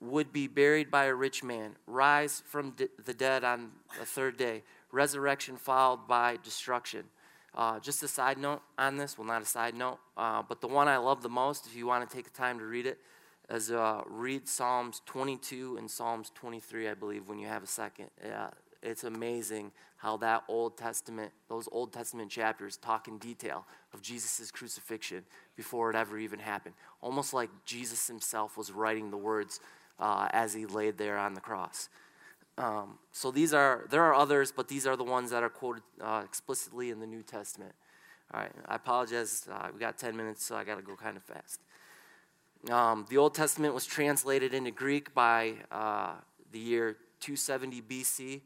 would 0.01 0.31
be 0.31 0.47
buried 0.47 0.91
by 0.91 1.05
a 1.05 1.13
rich 1.13 1.43
man, 1.43 1.75
rise 1.87 2.43
from 2.45 2.75
the 3.03 3.13
dead 3.13 3.43
on 3.43 3.71
the 3.97 4.05
third 4.05 4.37
day, 4.37 4.63
resurrection 4.91 5.57
followed 5.57 6.07
by 6.07 6.37
destruction. 6.43 7.05
Uh, 7.55 7.79
just 7.79 8.03
a 8.03 8.07
side 8.07 8.37
note 8.37 8.61
on 8.77 8.97
this, 8.97 9.17
well, 9.17 9.25
not 9.25 9.41
a 9.41 9.45
side 9.45 9.73
note, 9.73 9.97
uh, 10.17 10.43
but 10.47 10.59
the 10.59 10.67
one 10.67 10.89
I 10.89 10.97
love 10.97 11.23
the 11.23 11.29
most, 11.29 11.65
if 11.65 11.75
you 11.75 11.87
want 11.87 12.07
to 12.07 12.13
take 12.15 12.25
the 12.25 12.37
time 12.37 12.59
to 12.59 12.65
read 12.65 12.85
it, 12.85 12.99
is 13.49 13.71
uh, 13.71 14.01
read 14.07 14.47
Psalms 14.47 15.01
22 15.05 15.77
and 15.77 15.89
Psalms 15.89 16.31
23, 16.35 16.89
I 16.89 16.93
believe, 16.93 17.27
when 17.27 17.39
you 17.39 17.47
have 17.47 17.63
a 17.63 17.67
second. 17.67 18.09
Yeah, 18.23 18.49
it's 18.81 19.03
amazing 19.03 19.71
how 19.97 20.17
that 20.17 20.43
Old 20.47 20.77
Testament, 20.77 21.31
those 21.49 21.67
Old 21.71 21.93
Testament 21.93 22.29
chapters 22.29 22.77
talk 22.77 23.07
in 23.07 23.17
detail 23.17 23.65
of 23.93 24.01
Jesus' 24.01 24.51
crucifixion 24.51 25.23
before 25.55 25.89
it 25.89 25.95
ever 25.95 26.17
even 26.17 26.39
happened. 26.39 26.75
Almost 27.01 27.33
like 27.33 27.49
Jesus 27.65 28.07
himself 28.07 28.57
was 28.57 28.71
writing 28.71 29.11
the 29.11 29.17
words 29.17 29.59
uh, 29.99 30.27
as 30.31 30.53
he 30.53 30.65
laid 30.65 30.97
there 30.97 31.17
on 31.17 31.33
the 31.33 31.41
cross. 31.41 31.89
Um, 32.57 32.99
so 33.11 33.31
these 33.31 33.53
are 33.53 33.85
there 33.89 34.03
are 34.03 34.13
others, 34.13 34.51
but 34.51 34.67
these 34.67 34.87
are 34.87 34.95
the 34.95 35.03
ones 35.03 35.31
that 35.31 35.43
are 35.43 35.49
quoted 35.49 35.83
uh, 36.01 36.21
explicitly 36.23 36.89
in 36.89 36.99
the 36.99 37.07
New 37.07 37.21
Testament. 37.21 37.73
All 38.33 38.41
right, 38.41 38.51
I 38.67 38.75
apologize. 38.75 39.47
Uh, 39.51 39.67
we 39.73 39.79
got 39.79 39.97
10 39.97 40.15
minutes, 40.15 40.43
so 40.43 40.55
I 40.55 40.63
got 40.63 40.75
to 40.75 40.81
go 40.81 40.95
kind 40.95 41.17
of 41.17 41.23
fast. 41.23 41.61
Um, 42.71 43.05
the 43.09 43.17
Old 43.17 43.35
Testament 43.35 43.75
was 43.75 43.85
translated 43.85 44.53
into 44.53 44.71
Greek 44.71 45.13
by 45.13 45.53
uh, 45.71 46.13
the 46.51 46.57
year 46.57 46.97
270 47.19 47.81
BC, 47.81 48.41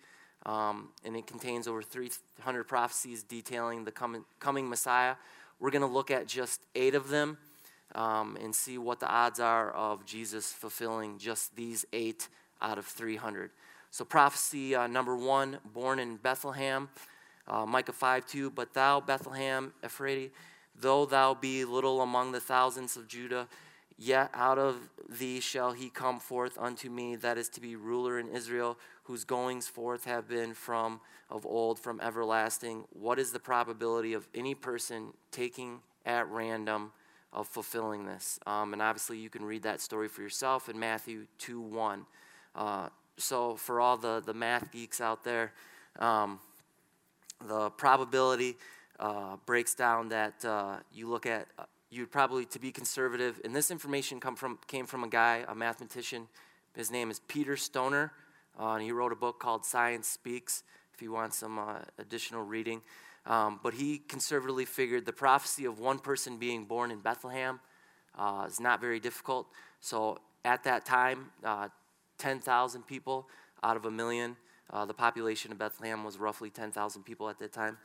um, 0.46 0.90
and 1.06 1.16
it 1.16 1.26
contains 1.26 1.70
over 1.70 1.82
300 1.82 2.66
prophecies 2.66 3.24
detailing 3.24 3.86
the 3.86 3.92
coming, 3.92 4.26
coming 4.40 4.70
Messiah. 4.70 5.16
We're 5.60 5.72
going 5.72 5.84
to 5.84 5.88
look 5.88 6.12
at 6.12 6.28
just 6.28 6.62
eight 6.76 6.96
of 6.96 7.08
them 7.08 7.38
um, 7.96 8.38
and 8.42 8.54
see 8.54 8.78
what 8.78 9.00
the 9.00 9.08
odds 9.08 9.40
are 9.40 9.72
of 9.72 10.06
Jesus 10.06 10.52
fulfilling 10.52 11.18
just 11.18 11.56
these 11.56 11.86
eight 11.94 12.28
out 12.62 12.78
of 12.78 12.86
300. 12.86 13.52
So, 13.90 14.04
prophecy 14.04 14.76
uh, 14.76 14.88
number 14.88 15.16
one, 15.16 15.60
born 15.74 15.98
in 15.98 16.18
Bethlehem, 16.18 16.90
uh, 17.48 17.66
Micah 17.66 17.94
5 17.94 18.26
2. 18.26 18.50
But 18.50 18.74
thou, 18.74 19.00
Bethlehem, 19.00 19.74
Ephraim, 19.84 20.30
though 20.76 21.06
thou 21.06 21.34
be 21.34 21.64
little 21.64 22.02
among 22.02 22.34
the 22.34 22.40
thousands 22.40 22.98
of 22.98 23.08
Judah, 23.08 23.48
Yet 24.02 24.30
out 24.34 24.58
of 24.58 24.78
thee 25.10 25.42
shall 25.42 25.74
he 25.74 25.90
come 25.90 26.22
forth 26.22 26.58
unto 26.58 26.90
me, 26.90 27.18
that 27.18 27.38
is 27.38 27.50
to 27.50 27.60
be 27.60 27.76
ruler 27.76 28.18
in 28.18 28.30
Israel, 28.30 28.78
whose 29.04 29.26
goings 29.26 29.68
forth 29.68 30.06
have 30.06 30.26
been 30.26 30.54
from 30.54 31.02
of 31.30 31.46
old, 31.46 31.78
from 31.78 32.00
everlasting. 32.00 32.86
What 32.92 33.20
is 33.20 33.34
the 33.34 33.42
probability 33.42 34.14
of 34.14 34.26
any 34.34 34.56
person 34.56 35.12
taking 35.32 35.82
at 36.06 36.30
random 36.30 36.94
of 37.34 37.50
fulfilling 37.50 38.06
this? 38.06 38.40
Um, 38.48 38.72
and 38.72 38.82
obviously, 38.82 39.18
you 39.18 39.30
can 39.30 39.44
read 39.44 39.64
that 39.64 39.82
story 39.82 40.08
for 40.08 40.22
yourself 40.22 40.70
in 40.70 40.80
Matthew 40.80 41.28
2 41.40 41.60
1. 41.60 42.06
Uh, 42.56 42.88
so, 43.18 43.58
for 43.58 43.82
all 43.82 43.98
the, 43.98 44.24
the 44.26 44.34
math 44.34 44.72
geeks 44.72 45.02
out 45.02 45.26
there, 45.26 45.52
um, 46.00 46.40
the 47.46 47.70
probability 47.72 48.58
uh, 48.98 49.36
breaks 49.46 49.76
down 49.76 50.08
that 50.08 50.46
uh, 50.46 50.78
you 50.94 51.10
look 51.10 51.26
at 51.26 51.48
you'd 51.90 52.12
probably 52.12 52.46
to 52.46 52.60
be 52.60 52.72
conservative 52.72 53.42
and 53.44 53.56
this 53.56 53.72
information 53.72 54.20
come 54.20 54.36
from 54.36 54.60
came 54.68 54.86
from 54.86 55.04
a 55.04 55.08
guy 55.08 55.44
a 55.48 55.56
mathematician. 55.56 56.28
His 56.76 56.92
name 56.92 57.10
is 57.10 57.20
peter 57.28 57.58
stoner 57.58 58.12
uh, 58.60 58.74
and 58.74 58.84
he 58.84 58.92
wrote 58.92 59.12
a 59.12 59.16
book 59.16 59.40
called 59.40 59.66
science 59.66 60.08
speaks 60.08 60.64
if 60.94 61.02
you 61.02 61.12
want 61.12 61.34
some 61.34 61.58
uh, 61.58 61.80
additional 61.98 62.44
reading. 62.44 62.82
Um, 63.26 63.60
but 63.62 63.74
he 63.74 64.00
conservatively 64.00 64.66
figured 64.66 65.06
the 65.06 65.14
prophecy 65.14 65.66
of 65.66 65.80
one 65.80 66.00
person 66.00 66.38
being 66.38 66.66
born 66.66 66.92
in 66.92 67.00
bethlehem 67.00 67.60
uh, 68.18 68.46
is 68.48 68.60
not 68.60 68.82
very 68.82 69.00
difficult. 69.00 69.48
So 69.80 70.20
at 70.46 70.64
that 70.64 70.86
time 70.86 71.32
uh, 71.44 71.70
10000 72.18 72.86
people 72.86 73.28
out 73.64 73.76
of 73.76 73.86
a 73.86 73.92
million 73.92 74.38
uh, 74.72 74.86
the 74.86 74.94
population 74.94 75.52
of 75.52 75.58
bethlehem 75.58 76.04
was 76.04 76.18
roughly 76.20 76.50
10000 76.50 77.04
people 77.04 77.30
at 77.30 77.40
that 77.40 77.52
time. 77.52 77.78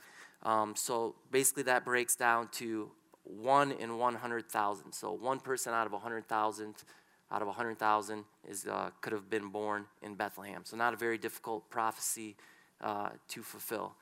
Um, 0.43 0.77
so 0.77 1.14
basically 1.31 1.62
that 1.64 1.85
breaks 1.85 2.14
down 2.14 2.49
to 2.53 2.90
one 3.25 3.73
in 3.73 3.99
100,000. 3.99 4.93
So 4.93 5.13
one 5.13 5.41
person 5.41 5.73
out 5.73 5.87
of 5.87 5.93
100,000 5.93 6.75
out 7.33 7.41
of 7.41 7.49
100,000 7.49 8.25
is 8.49 8.67
uh, 8.67 8.91
could 9.01 9.13
have 9.13 9.29
been 9.29 9.49
born 9.49 9.87
in 10.03 10.15
Bethlehem. 10.15 10.63
So 10.65 10.77
not 10.77 10.95
a 10.95 10.97
very 10.97 11.19
difficult 11.19 11.69
prophecy 11.71 12.37
uh, 12.81 13.09
to 13.29 13.43
fulfill. 13.43 13.95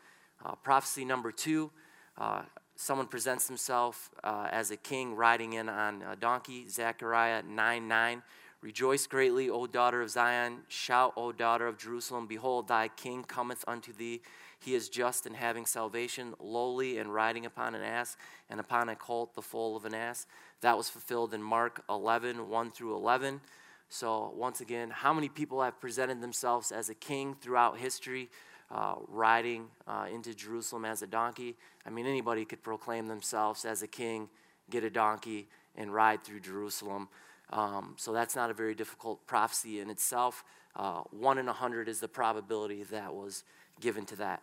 Uh, 0.45 0.55
prophecy 0.57 1.05
number 1.05 1.31
two: 1.31 1.71
uh, 2.19 2.43
someone 2.75 3.07
presents 3.07 3.49
himself 3.49 4.11
uh, 4.25 4.49
as 4.51 4.71
a 4.71 4.77
king 4.77 5.15
riding 5.15 5.55
in 5.55 5.69
on 5.69 6.03
a 6.03 6.17
donkey. 6.17 6.69
Zechariah 6.69 7.43
9 7.43 7.89
9. 7.89 8.23
Rejoice 8.63 9.09
greatly, 9.09 9.51
O 9.51 9.67
daughter 9.67 10.03
of 10.03 10.11
Zion. 10.11 10.59
Shout, 10.69 11.15
O 11.17 11.33
daughter 11.33 11.67
of 11.67 11.79
Jerusalem. 11.79 12.29
Behold, 12.29 12.69
thy 12.69 12.87
king 12.87 13.25
cometh 13.25 13.65
unto 13.67 13.93
thee. 13.93 14.23
He 14.61 14.77
is 14.77 14.89
just 14.89 15.27
in 15.27 15.35
having 15.35 15.67
salvation, 15.67 16.35
lowly 16.39 16.99
and 16.99 17.13
riding 17.13 17.45
upon 17.45 17.75
an 17.75 17.83
ass, 17.83 18.17
and 18.49 18.61
upon 18.61 18.89
a 18.89 18.95
colt, 18.95 19.35
the 19.35 19.43
foal 19.43 19.77
of 19.77 19.85
an 19.85 19.95
ass. 19.95 20.29
That 20.61 20.77
was 20.77 20.89
fulfilled 20.89 21.35
in 21.35 21.43
Mark 21.43 21.83
11, 21.91 22.49
1 22.49 22.71
through 22.71 22.95
11. 22.95 23.41
So, 23.89 24.33
once 24.37 24.61
again, 24.61 24.91
how 24.91 25.13
many 25.13 25.29
people 25.29 25.61
have 25.61 25.81
presented 25.81 26.21
themselves 26.21 26.71
as 26.71 26.89
a 26.89 26.95
king 26.95 27.35
throughout 27.35 27.79
history, 27.79 28.31
uh, 28.71 28.95
riding 29.09 29.67
uh, 29.89 30.07
into 30.15 30.35
Jerusalem 30.35 30.85
as 30.85 31.03
a 31.03 31.09
donkey? 31.09 31.57
I 31.85 31.91
mean, 31.91 32.07
anybody 32.07 32.45
could 32.45 32.63
proclaim 32.63 33.09
themselves 33.09 33.65
as 33.65 33.83
a 33.83 33.89
king, 33.89 34.29
get 34.71 34.85
a 34.85 34.91
donkey, 34.91 35.49
and 35.75 35.93
ride 35.93 36.23
through 36.23 36.41
Jerusalem. 36.41 37.09
Um, 37.53 37.95
so, 37.99 38.13
that's 38.13 38.35
not 38.35 38.51
a 38.51 38.55
very 38.55 38.75
difficult 38.75 39.27
prophecy 39.27 39.79
in 39.81 39.91
itself. 39.91 40.43
Uh, 40.75 41.03
one 41.11 41.39
in 41.39 41.49
a 41.49 41.53
hundred 41.53 41.89
is 41.89 42.01
the 42.01 42.09
probability 42.09 42.83
that 42.85 43.15
was 43.15 43.45
given 43.81 44.07
to 44.07 44.17
that. 44.17 44.43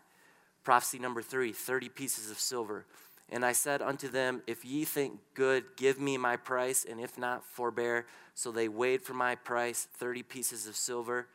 Prophecy 0.63 0.99
number 0.99 1.21
three 1.21 1.51
30 1.51 1.89
pieces 1.89 2.29
of 2.29 2.39
silver. 2.39 2.85
And 3.31 3.45
I 3.45 3.51
said 3.51 3.81
unto 3.81 4.07
them, 4.07 4.41
If 4.47 4.65
ye 4.65 4.85
think 4.85 5.19
good, 5.33 5.65
give 5.77 5.99
me 5.99 6.17
my 6.17 6.35
price, 6.35 6.85
and 6.89 6.99
if 6.99 7.17
not, 7.17 7.45
forbear. 7.45 8.05
So 8.33 8.51
they 8.51 8.67
weighed 8.67 9.01
for 9.01 9.13
my 9.13 9.35
price 9.35 9.87
30 9.97 10.23
pieces 10.23 10.67
of 10.67 10.75
silver. 10.75 11.27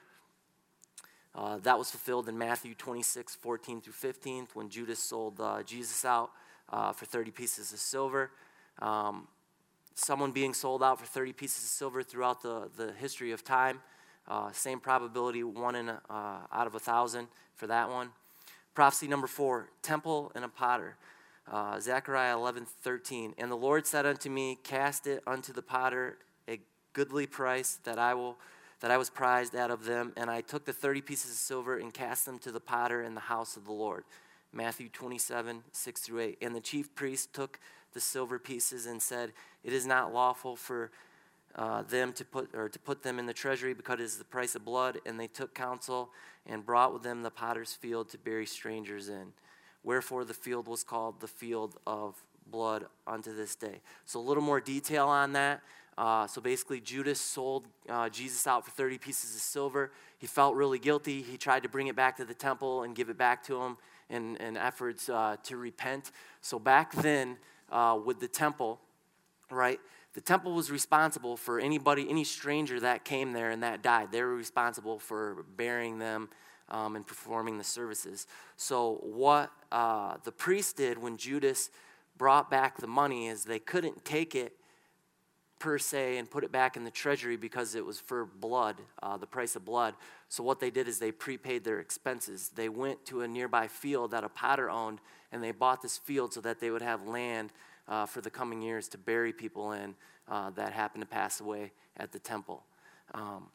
Uh, 1.35 1.59
that 1.59 1.79
was 1.79 1.91
fulfilled 1.91 2.29
in 2.29 2.39
Matthew 2.39 2.75
26, 2.75 3.35
14 3.37 3.81
through 3.81 3.93
15, 3.93 4.49
when 4.55 4.69
Judas 4.69 5.01
sold 5.01 5.41
uh, 5.41 5.63
Jesus 5.65 6.05
out 6.05 6.31
uh, 6.69 6.93
for 6.93 7.07
30 7.07 7.31
pieces 7.33 7.73
of 7.73 7.79
silver. 7.79 8.31
Um, 8.81 9.29
someone 9.95 10.33
being 10.33 10.55
sold 10.55 10.83
out 10.83 10.99
for 10.99 11.07
30 11.07 11.33
pieces 11.33 11.65
of 11.65 11.71
silver 11.71 12.03
throughout 12.03 12.43
the, 12.43 12.69
the 12.77 12.93
history 12.93 13.33
of 13.33 13.45
time. 13.45 13.81
Uh, 14.27 14.51
same 14.53 14.81
probability, 14.81 15.43
one 15.43 15.75
in 15.75 15.89
a, 15.89 16.01
uh, 16.09 16.39
out 16.53 16.67
of 16.67 16.75
a 16.75 16.79
thousand 16.79 17.29
for 17.55 17.67
that 17.67 17.91
one. 17.91 18.11
Prophecy 18.75 19.07
number 19.07 19.27
four 19.27 19.69
temple 19.83 20.33
and 20.35 20.45
a 20.45 20.49
potter. 20.49 20.97
Uh, 21.51 21.79
Zechariah 21.79 22.35
11, 22.37 22.67
13. 22.83 23.35
And 23.39 23.51
the 23.51 23.57
Lord 23.57 23.87
said 23.87 24.07
unto 24.07 24.31
me, 24.31 24.59
Cast 24.63 25.07
it 25.07 25.23
unto 25.27 25.53
the 25.53 25.63
potter 25.63 26.19
a 26.49 26.59
goodly 26.93 27.27
price 27.27 27.79
that 27.85 27.99
I 27.99 28.15
will 28.15 28.37
that 28.81 28.91
I 28.91 28.99
was 28.99 29.09
prized 29.09 29.57
out 29.57 29.71
of 29.71 29.87
them, 29.87 30.13
and 30.15 30.29
I 30.29 30.43
took 30.43 30.67
the 30.67 30.73
thirty 30.73 31.01
pieces 31.01 31.31
of 31.31 31.37
silver 31.39 31.79
and 31.79 31.95
cast 31.95 32.27
them 32.27 32.39
to 32.41 32.53
the 32.53 32.61
potter 32.61 33.03
in 33.03 33.15
the 33.15 33.21
house 33.21 33.57
of 33.57 33.65
the 33.65 33.73
Lord. 33.73 34.05
Matthew 34.55 34.89
27, 34.89 35.65
6 35.73 36.01
through 36.01 36.21
8. 36.21 36.39
And 36.41 36.55
the 36.55 36.61
chief 36.61 36.95
priest 36.95 37.35
took 37.35 37.59
the 37.95 38.01
silver 38.01 38.39
pieces 38.39 38.87
and 38.87 39.01
said, 39.01 39.33
It 39.63 39.73
is 39.73 39.87
not 39.87 40.13
lawful 40.13 40.57
for 40.57 40.91
uh, 41.57 41.83
them 41.83 42.13
to 42.13 42.25
put 42.25 42.55
or 42.55 42.69
to 42.69 42.79
put 42.79 43.03
them 43.03 43.19
in 43.19 43.27
the 43.27 43.33
treasury 43.33 43.75
because 43.75 44.01
it 44.01 44.03
is 44.03 44.19
the 44.19 44.25
price 44.25 44.55
of 44.55 44.65
blood. 44.65 44.99
And 45.07 45.19
they 45.19 45.29
took 45.29 45.55
counsel 45.55 46.11
and 46.47 46.67
brought 46.67 46.93
with 46.93 47.03
them 47.03 47.23
the 47.23 47.31
potter's 47.31 47.73
field 47.73 48.11
to 48.11 48.19
bury 48.19 48.47
strangers 48.47 49.09
in. 49.09 49.33
Wherefore 49.83 50.25
the 50.25 50.35
field 50.35 50.67
was 50.67 50.83
called 50.83 51.21
the 51.21 51.29
field 51.29 51.77
of 51.87 52.17
blood 52.51 52.87
unto 53.07 53.35
this 53.35 53.55
day. 53.55 53.81
So 54.05 54.21
a 54.21 54.23
little 54.23 54.43
more 54.43 54.61
detail 54.61 55.09
on 55.09 55.33
that. 55.33 55.63
Uh, 55.97 56.27
so 56.27 56.41
basically, 56.41 56.81
Judas 56.81 57.21
sold 57.21 57.67
uh, 57.89 58.09
Jesus 58.09 58.47
out 58.47 58.65
for 58.65 58.73
30 58.73 58.99
pieces 58.99 59.35
of 59.35 59.41
silver. 59.41 59.93
He 60.19 60.27
felt 60.27 60.57
really 60.57 60.79
guilty. 60.79 61.23
He 61.23 61.37
tried 61.37 61.63
to 61.63 61.69
bring 61.69 61.87
it 61.87 61.95
back 61.95 62.17
to 62.17 62.25
the 62.25 62.35
temple 62.35 62.83
and 62.83 62.97
give 62.97 63.11
it 63.11 63.17
back 63.17 63.45
to 63.45 63.63
him 63.63 63.77
in, 64.11 64.37
in 64.37 64.57
efforts 64.57 65.09
uh, 65.09 65.37
to 65.45 65.57
repent. 65.57 66.11
So 66.41 66.59
back 66.59 66.93
then, 66.95 67.37
uh, 67.75 67.99
with 68.03 68.21
the 68.21 68.29
temple, 68.29 68.81
right, 69.51 69.81
the 70.15 70.21
temple 70.21 70.53
was 70.53 70.71
responsible 70.71 71.37
for 71.37 71.59
anybody, 71.59 72.09
any 72.09 72.23
stranger 72.23 72.79
that 72.81 73.05
came 73.05 73.33
there 73.33 73.51
and 73.51 73.63
that 73.65 73.83
died. 73.83 74.13
They 74.13 74.23
were 74.23 74.37
responsible 74.37 75.01
for 75.01 75.45
burying 75.57 75.99
them 75.99 76.29
um, 76.69 76.95
and 76.95 77.05
performing 77.05 77.59
the 77.59 77.65
services. 77.65 78.29
So, 78.57 79.01
what 79.03 79.51
uh, 79.73 80.17
the 80.23 80.31
priest 80.31 80.77
did 80.77 80.99
when 80.99 81.17
Judas 81.17 81.71
brought 82.17 82.49
back 82.49 82.79
the 82.79 82.87
money 82.87 83.27
is 83.27 83.45
they 83.45 83.59
couldn't 83.59 84.05
take 84.05 84.37
it 84.37 84.57
per 85.65 85.79
se 85.79 86.19
and 86.19 86.31
put 86.31 86.45
it 86.45 86.53
back 86.53 86.77
in 86.77 86.85
the 86.85 86.91
treasury 86.91 87.39
because 87.39 87.75
it 87.75 87.87
was 87.87 87.99
for 87.99 88.27
blood, 88.27 88.77
uh, 89.03 89.17
the 89.17 89.27
price 89.27 89.57
of 89.57 89.65
blood. 89.65 89.95
So, 90.29 90.45
what 90.45 90.61
they 90.61 90.69
did 90.69 90.87
is 90.87 90.99
they 90.99 91.11
prepaid 91.11 91.65
their 91.65 91.81
expenses. 91.81 92.51
They 92.55 92.69
went 92.69 93.07
to 93.07 93.23
a 93.23 93.29
nearby 93.29 93.69
field 93.69 94.11
that 94.11 94.25
a 94.25 94.29
potter 94.29 94.69
owned 94.69 95.01
and 95.33 95.43
they 95.43 95.53
bought 95.53 95.81
this 95.81 95.97
field 95.97 96.35
so 96.35 96.43
that 96.43 96.61
they 96.61 96.71
would 96.71 96.83
have 96.83 97.07
land 97.07 97.51
uh, 97.89 98.05
for 98.05 98.21
the 98.21 98.29
coming 98.29 98.61
years 98.61 98.89
to 98.89 98.99
bury 98.99 99.33
people 99.33 99.73
in 99.73 99.95
uh, 100.29 100.51
that 100.51 100.75
happened 100.75 101.01
to 101.01 101.09
pass 101.09 101.41
away 101.41 101.73
at 101.97 102.13
the 102.13 102.19
temple. 102.19 102.63
Um, 103.15 103.47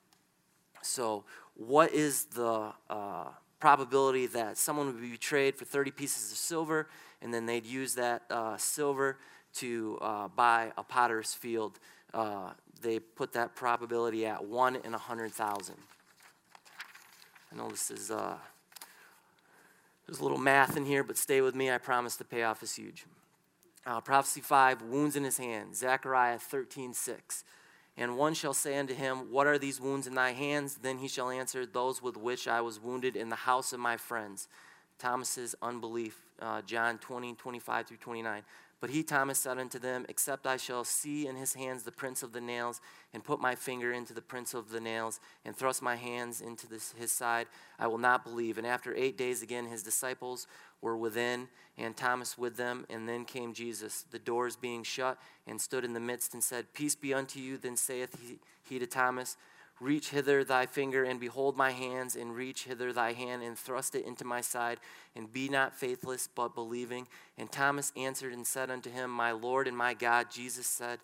so, 0.82 1.26
what 1.54 1.94
is 1.94 2.26
the 2.26 2.74
uh, 2.90 3.26
probability 3.60 4.26
that 4.26 4.58
someone 4.58 4.88
would 4.88 5.00
be 5.00 5.12
betrayed 5.12 5.56
for 5.56 5.66
30 5.66 5.92
pieces 5.92 6.32
of 6.32 6.40
silver 6.40 6.90
and 7.22 7.32
then 7.32 7.46
they'd 7.46 7.68
use 7.68 7.94
that 7.94 8.24
uh, 8.32 8.58
silver 8.58 9.20
to 9.52 10.00
uh, 10.02 10.28
buy 10.30 10.72
a 10.76 10.82
potter's 10.82 11.36
field? 11.36 11.80
Uh, 12.14 12.52
they 12.82 13.00
put 13.00 13.34
that 13.34 13.56
probability 13.56 14.26
at 14.26 14.44
1 14.44 14.76
in 14.78 14.92
100,000. 14.92 15.76
I 17.52 17.56
know 17.56 17.70
this 17.70 17.92
is, 17.92 18.12
uh, 18.12 18.38
there's 20.06 20.20
a 20.20 20.24
little 20.24 20.38
math 20.38 20.78
in 20.78 20.86
here, 20.86 21.04
but 21.04 21.18
stay 21.18 21.42
with 21.42 21.56
me. 21.56 21.72
I 21.72 21.78
promise 21.78 22.16
the 22.16 22.24
payoff 22.24 22.64
is 22.64 22.76
huge. 22.76 23.06
Uh, 23.86 24.02
prophecy 24.02 24.42
5, 24.42 24.84
wounds 24.84 25.16
in 25.16 25.24
his 25.24 25.38
hand. 25.38 25.76
Zechariah 25.76 26.38
13, 26.38 26.94
6. 26.94 27.44
And 27.98 28.18
one 28.18 28.34
shall 28.34 28.54
say 28.54 28.78
unto 28.78 28.94
him, 28.94 29.32
What 29.32 29.48
are 29.48 29.58
these 29.58 29.82
wounds 29.82 30.08
in 30.08 30.16
thy 30.16 30.32
hands? 30.32 30.80
Then 30.82 31.00
he 31.00 31.08
shall 31.08 31.30
answer, 31.30 31.66
Those 31.66 32.02
with 32.02 32.16
which 32.16 32.48
I 32.48 32.62
was 32.62 32.80
wounded 32.80 33.16
in 33.16 33.30
the 33.30 33.36
house 33.36 33.74
of 33.74 33.80
my 33.80 33.98
friends. 33.98 34.48
Thomas's 35.00 35.56
unbelief, 35.62 36.22
uh, 36.42 36.62
John 36.62 36.98
20, 36.98 37.34
25 37.34 37.88
through 37.88 37.98
29. 37.98 38.44
But 38.82 38.92
he, 38.92 39.04
Thomas, 39.04 39.40
said 39.40 39.58
unto 39.58 39.78
them, 39.78 40.06
Except 40.08 40.48
I 40.48 40.56
shall 40.56 40.86
see 40.86 41.28
in 41.28 41.36
his 41.36 41.54
hands 41.54 41.84
the 41.84 41.92
prints 41.92 42.24
of 42.24 42.32
the 42.32 42.40
nails, 42.40 42.80
and 43.14 43.24
put 43.24 43.42
my 43.42 43.56
finger 43.56 43.92
into 43.92 44.14
the 44.14 44.22
prints 44.22 44.54
of 44.54 44.70
the 44.70 44.80
nails, 44.80 45.20
and 45.44 45.56
thrust 45.56 45.82
my 45.82 45.98
hands 45.98 46.40
into 46.40 46.68
this, 46.68 46.94
his 46.98 47.12
side, 47.12 47.48
I 47.78 47.88
will 47.88 47.98
not 47.98 48.24
believe. 48.24 48.58
And 48.58 48.66
after 48.66 48.96
eight 48.96 49.18
days 49.18 49.42
again, 49.42 49.66
his 49.66 49.84
disciples 49.84 50.48
were 50.82 50.96
within, 50.96 51.50
and 51.78 51.96
Thomas 51.98 52.38
with 52.38 52.56
them. 52.56 52.86
And 52.90 53.08
then 53.08 53.26
came 53.26 53.54
Jesus, 53.54 54.06
the 54.12 54.20
doors 54.20 54.56
being 54.56 54.84
shut, 54.84 55.18
and 55.46 55.60
stood 55.60 55.84
in 55.84 55.94
the 55.94 56.00
midst, 56.00 56.34
and 56.34 56.44
said, 56.44 56.74
Peace 56.74 56.96
be 56.96 57.14
unto 57.14 57.40
you. 57.40 57.58
Then 57.58 57.76
saith 57.76 58.18
he, 58.22 58.40
he 58.64 58.80
to 58.80 58.88
Thomas, 58.88 59.36
Reach 59.80 60.10
hither 60.10 60.44
thy 60.44 60.66
finger, 60.66 61.04
and 61.04 61.20
behold 61.20 61.56
my 61.56 61.72
hands, 61.72 62.16
and 62.16 62.36
reach 62.36 62.66
hither 62.66 62.92
thy 62.92 63.14
hand, 63.14 63.44
and 63.44 63.58
thrust 63.58 63.96
it 63.96 64.06
into 64.06 64.26
my 64.26 64.42
side, 64.42 64.80
and 65.16 65.32
be 65.32 65.48
not 65.48 65.74
faithless, 65.74 66.28
but 66.34 66.54
believing. 66.54 67.08
And 67.38 67.52
Thomas 67.52 67.94
answered 67.96 68.34
and 68.34 68.46
said 68.46 68.70
unto 68.70 68.90
him, 68.90 69.10
My 69.10 69.32
Lord 69.32 69.68
and 69.68 69.78
my 69.78 69.94
God. 69.94 70.28
Jesus 70.32 70.68
said 70.68 71.00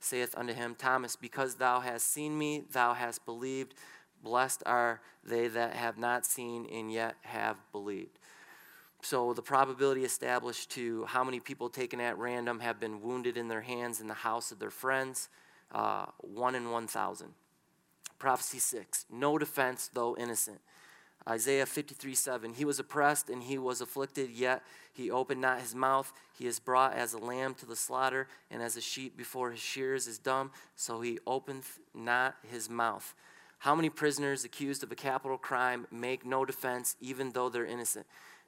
saith 0.00 0.34
unto 0.36 0.52
him, 0.52 0.74
Thomas, 0.74 1.16
because 1.16 1.56
thou 1.56 1.80
hast 1.80 2.06
seen 2.06 2.38
me, 2.38 2.64
thou 2.72 2.94
hast 2.94 3.24
believed. 3.24 3.74
Blessed 4.22 4.62
are 4.66 5.00
they 5.24 5.48
that 5.48 5.74
have 5.74 5.98
not 5.98 6.26
seen 6.26 6.66
and 6.66 6.92
yet 6.92 7.16
have 7.22 7.56
believed. 7.72 8.18
So 9.02 9.32
the 9.32 9.42
probability 9.42 10.04
established 10.04 10.70
to 10.72 11.04
how 11.04 11.22
many 11.22 11.38
people 11.38 11.68
taken 11.68 12.00
at 12.00 12.18
random 12.18 12.60
have 12.60 12.80
been 12.80 13.00
wounded 13.00 13.36
in 13.36 13.48
their 13.48 13.60
hands 13.60 14.00
in 14.00 14.08
the 14.08 14.14
house 14.14 14.50
of 14.50 14.58
their 14.58 14.70
friends, 14.70 15.28
uh, 15.72 16.06
one 16.18 16.54
in 16.54 16.70
1,000. 16.70 17.28
Prophecy 18.18 18.58
6, 18.58 19.06
no 19.10 19.38
defense, 19.38 19.90
though 19.92 20.16
innocent. 20.16 20.60
Isaiah 21.28 21.66
53 21.66 22.14
7. 22.14 22.54
He 22.54 22.64
was 22.64 22.78
oppressed 22.78 23.28
and 23.28 23.42
he 23.42 23.58
was 23.58 23.80
afflicted, 23.80 24.30
yet 24.30 24.62
he 24.92 25.10
opened 25.10 25.40
not 25.40 25.60
his 25.60 25.74
mouth. 25.74 26.12
He 26.38 26.46
is 26.46 26.58
brought 26.58 26.94
as 26.94 27.12
a 27.12 27.18
lamb 27.18 27.54
to 27.56 27.66
the 27.66 27.76
slaughter, 27.76 28.28
and 28.50 28.62
as 28.62 28.76
a 28.76 28.80
sheep 28.80 29.16
before 29.16 29.50
his 29.50 29.60
shears 29.60 30.06
is 30.06 30.18
dumb, 30.18 30.50
so 30.74 31.00
he 31.00 31.18
openeth 31.26 31.78
not 31.94 32.36
his 32.50 32.70
mouth. 32.70 33.14
How 33.58 33.74
many 33.74 33.90
prisoners 33.90 34.44
accused 34.44 34.82
of 34.82 34.92
a 34.92 34.94
capital 34.94 35.36
crime 35.36 35.86
make 35.90 36.24
no 36.24 36.44
defense, 36.44 36.96
even 37.00 37.32
though 37.32 37.48
they're 37.48 37.66
innocent? 37.66 38.06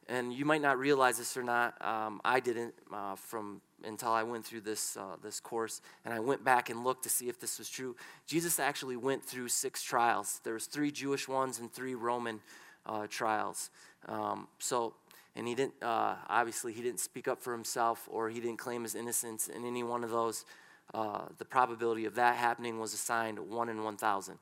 And 0.09 0.33
you 0.33 0.44
might 0.44 0.62
not 0.62 0.78
realize 0.78 1.18
this 1.18 1.37
or 1.37 1.42
not. 1.42 1.74
Um, 1.85 2.20
I 2.24 2.40
didn't 2.40 2.74
uh, 2.92 3.16
from 3.16 3.61
until 3.84 4.10
I 4.10 4.22
went 4.22 4.44
through 4.44 4.62
this 4.62 4.96
uh, 4.96 5.16
this 5.22 5.40
course, 5.40 5.80
and 6.04 6.14
I 6.14 6.20
went 6.20 6.44
back 6.44 6.70
and 6.70 6.84
looked 6.84 7.04
to 7.04 7.08
see 7.08 7.28
if 7.28 7.40
this 7.40 7.58
was 7.58 7.68
true. 7.68 7.96
Jesus 8.26 8.58
actually 8.58 8.96
went 8.96 9.24
through 9.24 9.48
six 9.48 9.82
trials. 9.82 10.40
There 10.44 10.54
was 10.54 10.66
three 10.66 10.90
Jewish 10.90 11.28
ones 11.28 11.58
and 11.58 11.72
three 11.72 11.94
Roman 11.94 12.40
uh, 12.86 13.06
trials. 13.08 13.70
Um, 14.06 14.48
so, 14.58 14.94
and 15.36 15.46
he 15.46 15.54
didn't, 15.54 15.74
uh, 15.82 16.16
obviously, 16.28 16.72
he 16.72 16.82
didn't 16.82 17.00
speak 17.00 17.28
up 17.28 17.40
for 17.40 17.52
himself 17.52 18.08
or 18.10 18.28
he 18.28 18.40
didn't 18.40 18.58
claim 18.58 18.82
his 18.82 18.94
innocence 18.94 19.48
in 19.48 19.64
any 19.64 19.82
one 19.82 20.04
of 20.04 20.10
those. 20.10 20.44
Uh, 20.92 21.26
the 21.38 21.44
probability 21.44 22.04
of 22.04 22.16
that 22.16 22.36
happening 22.36 22.80
was 22.80 22.92
assigned 22.92 23.38
1 23.38 23.68
in 23.68 23.84
1,000. 23.84 24.38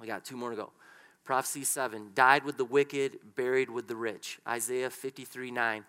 We 0.00 0.06
got 0.06 0.24
two 0.24 0.36
more 0.36 0.50
to 0.50 0.56
go. 0.56 0.70
Prophecy 1.24 1.64
7 1.64 2.10
died 2.14 2.44
with 2.44 2.56
the 2.56 2.64
wicked, 2.64 3.18
buried 3.36 3.70
with 3.70 3.86
the 3.86 3.96
rich. 3.96 4.38
Isaiah 4.46 4.90
53 4.90 5.50
9. 5.50 5.84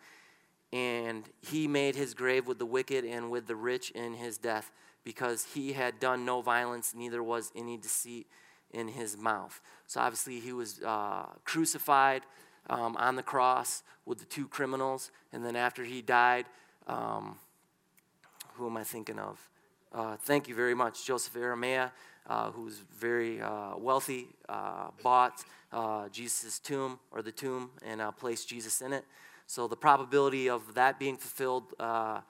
And 0.74 1.30
he 1.40 1.68
made 1.68 1.96
his 1.96 2.16
grave 2.16 2.48
with 2.48 2.58
the 2.58 2.66
wicked 2.66 3.06
and 3.06 3.30
with 3.30 3.46
the 3.46 3.56
rich 3.56 3.92
in 3.92 4.16
his 4.16 4.40
death, 4.40 4.72
because 5.04 5.46
he 5.54 5.74
had 5.74 6.00
done 6.00 6.26
no 6.26 6.42
violence, 6.42 6.96
neither 6.96 7.22
was 7.22 7.52
any 7.56 7.78
deceit 7.78 8.26
in 8.72 8.88
his 8.88 9.16
mouth. 9.16 9.62
So 9.86 10.02
obviously, 10.02 10.40
he 10.40 10.52
was 10.52 10.82
uh, 10.82 11.26
crucified 11.46 12.24
um, 12.70 12.98
on 12.98 13.16
the 13.16 13.22
cross 13.22 13.84
with 14.06 14.18
the 14.18 14.26
two 14.26 14.48
criminals. 14.48 15.12
And 15.32 15.46
then 15.46 15.56
after 15.56 15.84
he 15.84 16.02
died, 16.02 16.48
um, 16.88 17.38
who 18.56 18.66
am 18.66 18.76
I 18.76 18.84
thinking 18.84 19.20
of? 19.20 19.40
Uh, 19.94 20.16
thank 20.16 20.48
you 20.48 20.56
very 20.56 20.74
much, 20.74 21.06
Joseph 21.06 21.36
Arimathea, 21.36 21.92
uh, 22.28 22.52
was 22.58 22.82
very 22.98 23.40
uh, 23.40 23.78
wealthy, 23.78 24.30
uh, 24.50 24.88
bought 25.04 25.44
uh, 25.72 26.10
Jesus' 26.10 26.58
tomb 26.58 26.98
or 27.12 27.22
the 27.22 27.32
tomb 27.32 27.70
and 27.86 28.02
placed 28.18 28.50
Jesus 28.50 28.82
in 28.82 28.92
it. 28.92 29.06
So 29.54 29.68
the 29.68 29.76
probability 29.76 30.50
of 30.50 30.74
that 30.74 30.98
being 30.98 31.16
fulfilled, 31.16 31.76
uh, 31.80 32.22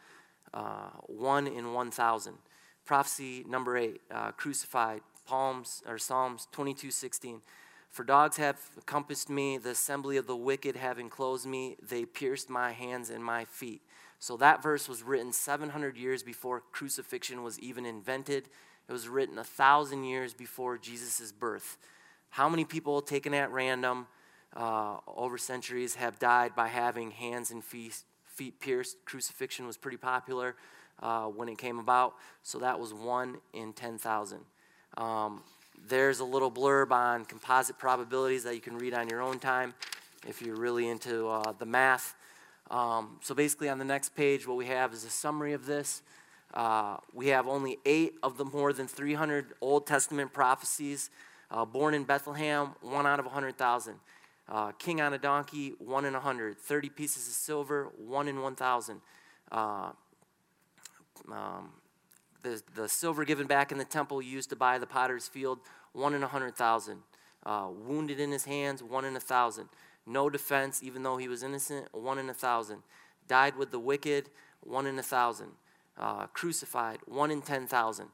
uh, 0.53 0.89
one 1.05 1.47
in 1.47 1.71
1,000. 1.71 2.33
Prophecy 2.83 3.45
number 3.47 3.77
eight, 3.77 4.01
uh, 4.11 4.31
crucified, 4.31 4.99
Psalms 5.25 5.81
or 5.87 5.97
Psalms 5.97 6.49
22, 6.51 6.91
16. 6.91 7.39
For 7.91 8.03
dogs 8.03 8.35
have 8.35 8.57
compassed 8.85 9.29
me, 9.29 9.57
the 9.57 9.69
assembly 9.69 10.17
of 10.17 10.27
the 10.27 10.35
wicked 10.35 10.75
have 10.75 10.99
enclosed 10.99 11.45
me, 11.45 11.77
they 11.81 12.03
pierced 12.03 12.49
my 12.49 12.73
hands 12.73 13.09
and 13.09 13.23
my 13.23 13.45
feet. 13.45 13.83
So 14.19 14.35
that 14.35 14.61
verse 14.61 14.89
was 14.89 15.01
written 15.01 15.31
700 15.31 15.95
years 15.95 16.23
before 16.23 16.61
crucifixion 16.73 17.41
was 17.41 17.57
even 17.57 17.85
invented. 17.85 18.49
It 18.89 18.91
was 18.91 19.07
written 19.07 19.37
a 19.37 19.45
thousand 19.45 20.03
years 20.03 20.33
before 20.33 20.77
Jesus' 20.77 21.31
birth. 21.31 21.77
How 22.31 22.49
many 22.49 22.65
people 22.65 23.01
taken 23.01 23.33
at 23.33 23.49
random 23.49 24.07
uh, 24.55 24.97
over 25.07 25.37
centuries 25.37 25.95
have 25.95 26.19
died 26.19 26.55
by 26.55 26.67
having 26.67 27.11
hands 27.11 27.51
and 27.51 27.63
feet, 27.63 28.03
feet 28.25 28.59
pierced? 28.59 28.97
Crucifixion 29.05 29.65
was 29.65 29.77
pretty 29.77 29.97
popular 29.97 30.55
uh, 31.01 31.25
when 31.25 31.49
it 31.49 31.57
came 31.57 31.79
about, 31.79 32.15
so 32.43 32.59
that 32.59 32.79
was 32.79 32.93
one 32.93 33.37
in 33.53 33.73
10,000. 33.73 34.39
Um, 34.97 35.41
there's 35.87 36.19
a 36.19 36.25
little 36.25 36.51
blurb 36.51 36.91
on 36.91 37.25
composite 37.25 37.77
probabilities 37.77 38.43
that 38.43 38.55
you 38.55 38.61
can 38.61 38.77
read 38.77 38.93
on 38.93 39.09
your 39.09 39.21
own 39.21 39.39
time 39.39 39.73
if 40.27 40.41
you're 40.41 40.55
really 40.55 40.87
into 40.87 41.27
uh, 41.27 41.51
the 41.53 41.65
math. 41.65 42.15
Um, 42.71 43.17
so 43.21 43.35
basically, 43.35 43.69
on 43.69 43.77
the 43.77 43.85
next 43.85 44.15
page, 44.15 44.47
what 44.47 44.57
we 44.57 44.65
have 44.67 44.93
is 44.93 45.03
a 45.03 45.09
summary 45.09 45.53
of 45.53 45.65
this. 45.65 46.01
Uh, 46.53 46.97
we 47.13 47.27
have 47.27 47.47
only 47.47 47.79
eight 47.85 48.13
of 48.21 48.37
the 48.37 48.45
more 48.45 48.73
than 48.73 48.87
300 48.87 49.53
Old 49.59 49.87
Testament 49.87 50.33
prophecies. 50.33 51.09
Uh, 51.51 51.65
born 51.65 51.93
in 51.93 52.03
Bethlehem, 52.03 52.69
one 52.81 53.05
out 53.05 53.19
of 53.19 53.25
100,000. 53.25 53.95
Uh, 54.49 54.71
king 54.73 54.99
on 54.99 55.13
a 55.13 55.17
donkey, 55.17 55.73
one 55.79 56.05
in 56.05 56.13
a 56.13 56.19
100. 56.19 56.57
30 56.57 56.89
pieces 56.89 57.27
of 57.27 57.33
silver, 57.33 57.91
one 57.97 58.27
in 58.27 58.41
1,000. 58.41 59.01
Uh, 59.51 59.91
um, 61.31 61.69
the, 62.43 62.61
the 62.75 62.89
silver 62.89 63.25
given 63.25 63.47
back 63.47 63.71
in 63.71 63.77
the 63.77 63.85
temple 63.85 64.21
used 64.21 64.49
to 64.49 64.55
buy 64.55 64.77
the 64.77 64.85
potter's 64.85 65.27
field, 65.27 65.59
one 65.93 66.13
in 66.13 66.23
a 66.23 66.27
hundred 66.27 66.55
thousand. 66.55 66.99
Uh, 67.45 67.67
wounded 67.71 68.19
in 68.19 68.31
his 68.31 68.45
hands, 68.45 68.83
one 68.83 69.05
in 69.05 69.15
a 69.15 69.19
thousand. 69.19 69.69
No 70.05 70.29
defense, 70.29 70.83
even 70.83 71.03
though 71.03 71.17
he 71.17 71.27
was 71.27 71.43
innocent, 71.43 71.87
one 71.93 72.19
in 72.19 72.29
a 72.29 72.33
thousand. 72.33 72.83
Died 73.27 73.55
with 73.55 73.71
the 73.71 73.79
wicked, 73.79 74.29
one 74.61 74.85
in 74.85 74.99
a 74.99 75.03
thousand. 75.03 75.51
Uh, 75.97 76.27
crucified, 76.27 76.99
one 77.05 77.31
in 77.31 77.41
ten 77.41 77.67
thousand. 77.67 78.07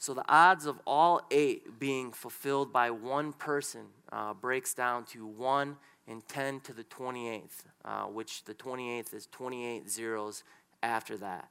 So 0.00 0.12
the 0.12 0.24
odds 0.28 0.66
of 0.66 0.80
all 0.84 1.20
eight 1.30 1.78
being 1.78 2.10
fulfilled 2.10 2.72
by 2.72 2.90
one 2.90 3.32
person 3.32 3.82
uh, 4.10 4.34
breaks 4.34 4.74
down 4.74 5.04
to 5.12 5.24
one 5.24 5.76
in 6.08 6.22
10 6.22 6.60
to 6.62 6.72
the 6.72 6.82
28th, 6.82 7.64
uh, 7.84 8.02
which 8.06 8.42
the 8.44 8.54
28th 8.54 9.14
is 9.14 9.26
28 9.26 9.88
zeros 9.88 10.42
after 10.82 11.16
that 11.18 11.48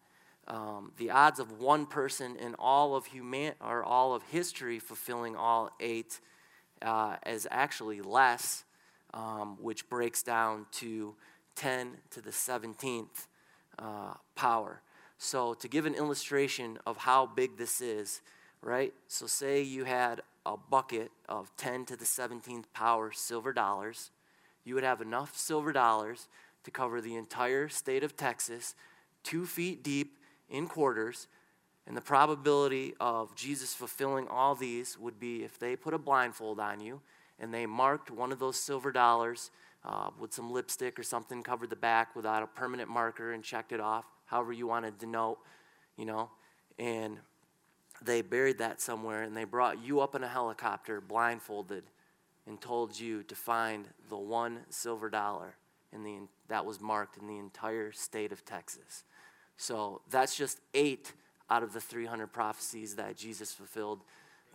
um, 0.50 0.92
the 0.98 1.12
odds 1.12 1.40
of 1.40 1.60
one 1.60 1.86
person 1.86 2.36
in 2.38 2.56
all 2.58 2.96
of 2.96 3.06
human 3.06 3.54
or 3.62 3.84
all 3.84 4.14
of 4.14 4.24
history 4.24 4.80
fulfilling 4.80 5.36
all 5.36 5.70
eight 5.80 6.20
uh, 6.82 7.18
is 7.26 7.48
actually 7.52 8.02
less, 8.02 8.64
um, 9.14 9.58
which 9.62 9.88
breaks 9.90 10.24
down 10.24 10.66
to 10.72 11.16
10 11.56 11.98
to 12.12 12.22
the 12.22 12.32
17th 12.32 13.28
uh, 13.78 14.14
power. 14.36 14.82
So, 15.18 15.54
to 15.56 15.68
give 15.68 15.86
an 15.86 15.96
illustration 15.96 16.80
of 16.86 16.98
how 16.98 17.26
big 17.26 17.58
this 17.58 17.82
is, 17.82 18.22
right? 18.62 18.94
So, 19.08 19.28
say 19.28 19.62
you 19.62 19.86
had 19.86 20.22
a 20.46 20.56
bucket 20.58 21.12
of 21.28 21.52
10 21.58 21.86
to 21.86 21.96
the 21.96 22.06
17th 22.06 22.66
power 22.74 23.12
silver 23.12 23.54
dollars, 23.54 24.12
you 24.64 24.76
would 24.76 24.84
have 24.84 25.02
enough 25.02 25.38
silver 25.38 25.72
dollars 25.72 26.28
to 26.64 26.72
cover 26.72 27.02
the 27.02 27.16
entire 27.16 27.70
state 27.70 28.04
of 28.04 28.16
Texas, 28.16 28.76
two 29.24 29.46
feet 29.46 29.84
deep 29.84 30.18
in 30.50 30.68
quarters, 30.68 31.28
and 31.88 31.96
the 31.96 32.02
probability 32.02 32.94
of 33.00 33.36
Jesus 33.36 33.74
fulfilling 33.74 34.28
all 34.28 34.56
these 34.56 34.98
would 35.00 35.20
be 35.20 35.44
if 35.44 35.58
they 35.58 35.76
put 35.76 35.94
a 35.94 35.98
blindfold 35.98 36.60
on 36.60 36.80
you 36.80 37.02
and 37.40 37.54
they 37.54 37.66
marked 37.66 38.12
one 38.12 38.32
of 38.32 38.40
those 38.40 38.58
silver 38.58 38.92
dollars 38.92 39.50
uh, 39.86 40.10
with 40.20 40.34
some 40.34 40.52
lipstick 40.52 41.00
or 41.00 41.04
something, 41.04 41.42
covered 41.42 41.70
the 41.70 41.76
back 41.76 42.16
without 42.16 42.44
a 42.44 42.48
permanent 42.48 42.90
marker 42.90 43.32
and 43.32 43.44
checked 43.44 43.72
it 43.72 43.80
off, 43.80 44.06
however 44.26 44.52
you 44.52 44.68
want 44.68 44.86
to 44.86 44.92
denote, 44.92 45.40
you 45.98 46.06
know, 46.06 46.30
and 46.78 47.18
they 48.04 48.22
buried 48.22 48.60
that 48.60 48.82
somewhere 48.82 49.24
and 49.24 49.36
they 49.36 49.44
brought 49.44 49.84
you 49.84 50.00
up 50.00 50.16
in 50.16 50.24
a 50.24 50.28
helicopter 50.28 51.02
blindfolded 51.02 51.84
and 52.48 52.60
told 52.60 53.00
you 53.00 53.24
to 53.24 53.36
find 53.36 53.86
the 54.10 54.18
one 54.18 54.60
silver 54.70 55.10
dollar 55.10 55.56
in 55.94 56.04
the, 56.04 56.18
that 56.48 56.66
was 56.66 56.80
marked 56.80 57.18
in 57.18 57.28
the 57.28 57.38
entire 57.38 57.92
state 57.92 58.32
of 58.32 58.46
Texas. 58.46 59.04
So 59.58 60.02
that's 60.10 60.36
just 60.36 60.60
eight 60.74 61.14
out 61.50 61.64
of 61.64 61.74
the 61.74 61.82
300 61.82 62.28
prophecies 62.28 62.96
that 62.96 63.18
Jesus 63.18 63.52
fulfilled. 63.52 64.02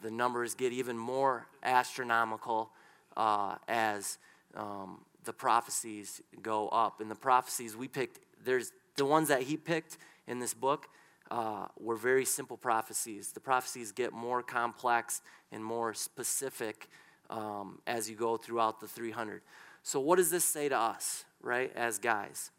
The 0.03 0.11
numbers 0.11 0.55
get 0.55 0.73
even 0.73 0.97
more 0.97 1.47
astronomical 1.63 2.71
uh, 3.17 3.57
as 3.69 4.19
um, 4.57 5.01
the 5.25 5.33
prophecies 5.33 6.21
go 6.43 6.69
up. 6.69 7.01
And 7.01 7.11
the 7.11 7.17
prophecies 7.17 7.77
we 7.77 7.89
picked, 7.89 8.21
there's 8.45 8.73
the 8.97 9.05
ones 9.05 9.29
that 9.29 9.43
he 9.43 9.57
picked 9.57 9.99
in 10.27 10.39
this 10.39 10.55
book 10.55 10.89
uh, 11.31 11.67
were 11.79 11.97
very 11.97 12.25
simple 12.25 12.57
prophecies. 12.57 13.33
The 13.33 13.41
prophecies 13.41 13.93
get 13.93 14.13
more 14.13 14.43
complex 14.43 15.23
and 15.51 15.65
more 15.65 15.95
specific 15.95 16.89
um, 17.31 17.81
as 17.87 18.09
you 18.09 18.17
go 18.17 18.37
throughout 18.37 18.81
the 18.81 18.89
300. 18.89 19.43
So, 19.83 20.01
what 20.01 20.17
does 20.17 20.31
this 20.31 20.45
say 20.45 20.69
to 20.69 20.79
us, 20.79 21.25
right, 21.43 21.73
as 21.75 21.99
guys? 21.99 22.51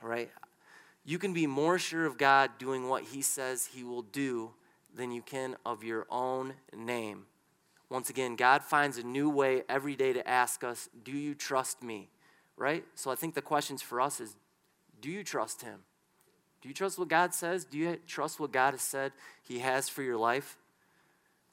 Right? 0.00 0.30
You 1.04 1.18
can 1.18 1.32
be 1.32 1.46
more 1.46 1.78
sure 1.78 2.06
of 2.06 2.18
God 2.18 2.50
doing 2.58 2.88
what 2.88 3.04
He 3.04 3.22
says 3.22 3.66
He 3.72 3.84
will 3.84 4.02
do 4.02 4.52
than 4.94 5.10
you 5.10 5.22
can 5.22 5.56
of 5.64 5.82
your 5.82 6.06
own 6.10 6.54
name. 6.76 7.26
Once 7.88 8.08
again, 8.08 8.36
God 8.36 8.62
finds 8.62 8.98
a 8.98 9.02
new 9.02 9.28
way 9.28 9.62
every 9.68 9.96
day 9.96 10.12
to 10.12 10.26
ask 10.28 10.64
us, 10.64 10.88
Do 11.04 11.12
you 11.12 11.34
trust 11.34 11.82
me? 11.82 12.10
Right? 12.56 12.84
So 12.94 13.10
I 13.10 13.14
think 13.14 13.34
the 13.34 13.42
questions 13.42 13.82
for 13.82 14.00
us 14.00 14.20
is 14.20 14.36
Do 15.00 15.10
you 15.10 15.24
trust 15.24 15.62
Him? 15.62 15.80
Do 16.62 16.68
you 16.68 16.74
trust 16.74 16.98
what 16.98 17.08
God 17.08 17.34
says? 17.34 17.64
Do 17.64 17.76
you 17.76 17.98
trust 18.06 18.38
what 18.38 18.52
God 18.52 18.72
has 18.72 18.82
said 18.82 19.12
He 19.42 19.58
has 19.58 19.88
for 19.88 20.02
your 20.02 20.16
life? 20.16 20.56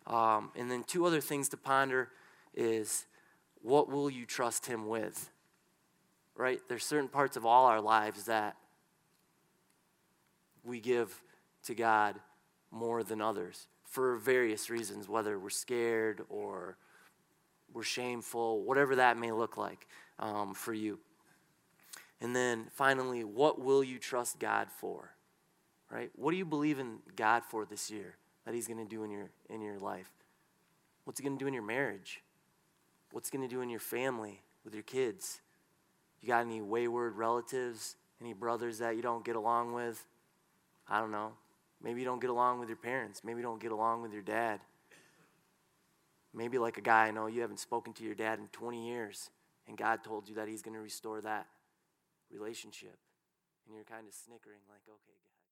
Um, 0.05 0.51
and 0.55 0.69
then 0.69 0.83
two 0.83 1.05
other 1.05 1.19
things 1.19 1.49
to 1.49 1.57
ponder 1.57 2.09
is 2.53 3.05
what 3.61 3.89
will 3.89 4.09
you 4.09 4.25
trust 4.25 4.67
Him 4.67 4.87
with? 4.87 5.29
Right? 6.35 6.61
There's 6.69 6.85
certain 6.85 7.09
parts 7.09 7.35
of 7.37 7.45
all 7.45 7.65
our 7.65 7.81
lives 7.81 8.25
that 8.25 8.55
we 10.63 10.79
give 10.79 11.21
to 11.65 11.73
God 11.73 12.15
more 12.71 13.03
than 13.03 13.19
others 13.19 13.67
for 13.83 14.17
various 14.17 14.69
reasons, 14.69 15.09
whether 15.09 15.39
we're 15.39 15.49
scared 15.49 16.21
or 16.29 16.77
we're 17.73 17.83
shameful, 17.83 18.61
whatever 18.61 18.95
that 18.97 19.17
may 19.17 19.31
look 19.31 19.57
like 19.57 19.87
um, 20.19 20.53
for 20.53 20.73
you. 20.73 20.99
And 22.21 22.35
then 22.35 22.67
finally, 22.71 23.23
what 23.23 23.61
will 23.61 23.83
you 23.83 23.97
trust 23.97 24.39
God 24.39 24.67
for? 24.77 25.11
Right? 25.89 26.11
What 26.15 26.31
do 26.31 26.37
you 26.37 26.45
believe 26.45 26.79
in 26.79 26.99
God 27.15 27.43
for 27.45 27.65
this 27.65 27.89
year 27.89 28.15
that 28.45 28.53
He's 28.53 28.67
going 28.67 28.79
to 28.79 28.89
do 28.89 29.03
in 29.03 29.11
your 29.11 29.29
in 29.49 29.61
your 29.61 29.79
life? 29.79 30.11
What's 31.05 31.19
He 31.19 31.25
going 31.25 31.37
to 31.37 31.43
do 31.43 31.47
in 31.47 31.53
your 31.53 31.63
marriage? 31.63 32.21
What's 33.11 33.29
He 33.29 33.37
going 33.37 33.47
to 33.47 33.53
do 33.53 33.61
in 33.61 33.69
your 33.69 33.79
family 33.79 34.41
with 34.63 34.73
your 34.73 34.83
kids? 34.83 35.41
You 36.21 36.27
got 36.27 36.41
any 36.41 36.61
wayward 36.61 37.15
relatives? 37.15 37.95
Any 38.21 38.33
brothers 38.33 38.79
that 38.79 38.97
you 38.97 39.01
don't 39.01 39.23
get 39.23 39.37
along 39.37 39.73
with? 39.73 40.05
I 40.89 40.99
don't 40.99 41.11
know. 41.11 41.31
Maybe 41.81 42.01
you 42.01 42.05
don't 42.05 42.19
get 42.19 42.29
along 42.29 42.59
with 42.59 42.67
your 42.67 42.75
parents. 42.75 43.21
Maybe 43.23 43.37
you 43.37 43.43
don't 43.43 43.61
get 43.61 43.71
along 43.71 44.01
with 44.01 44.11
your 44.11 44.21
dad. 44.21 44.59
Maybe 46.33 46.57
like 46.57 46.77
a 46.77 46.81
guy 46.81 47.07
I 47.07 47.11
know 47.11 47.27
you 47.27 47.39
haven't 47.41 47.61
spoken 47.61 47.93
to 47.93 48.03
your 48.03 48.13
dad 48.13 48.39
in 48.39 48.47
20 48.49 48.89
years, 48.89 49.29
and 49.67 49.77
God 49.77 50.03
told 50.03 50.27
you 50.27 50.35
that 50.35 50.49
He's 50.49 50.61
going 50.61 50.75
to 50.75 50.81
restore 50.81 51.21
that 51.21 51.47
relationship. 52.31 52.97
And 53.65 53.75
you're 53.75 53.85
kind 53.85 54.07
of 54.07 54.13
snickering, 54.13 54.65
like, 54.65 54.85
okay, 54.89 55.21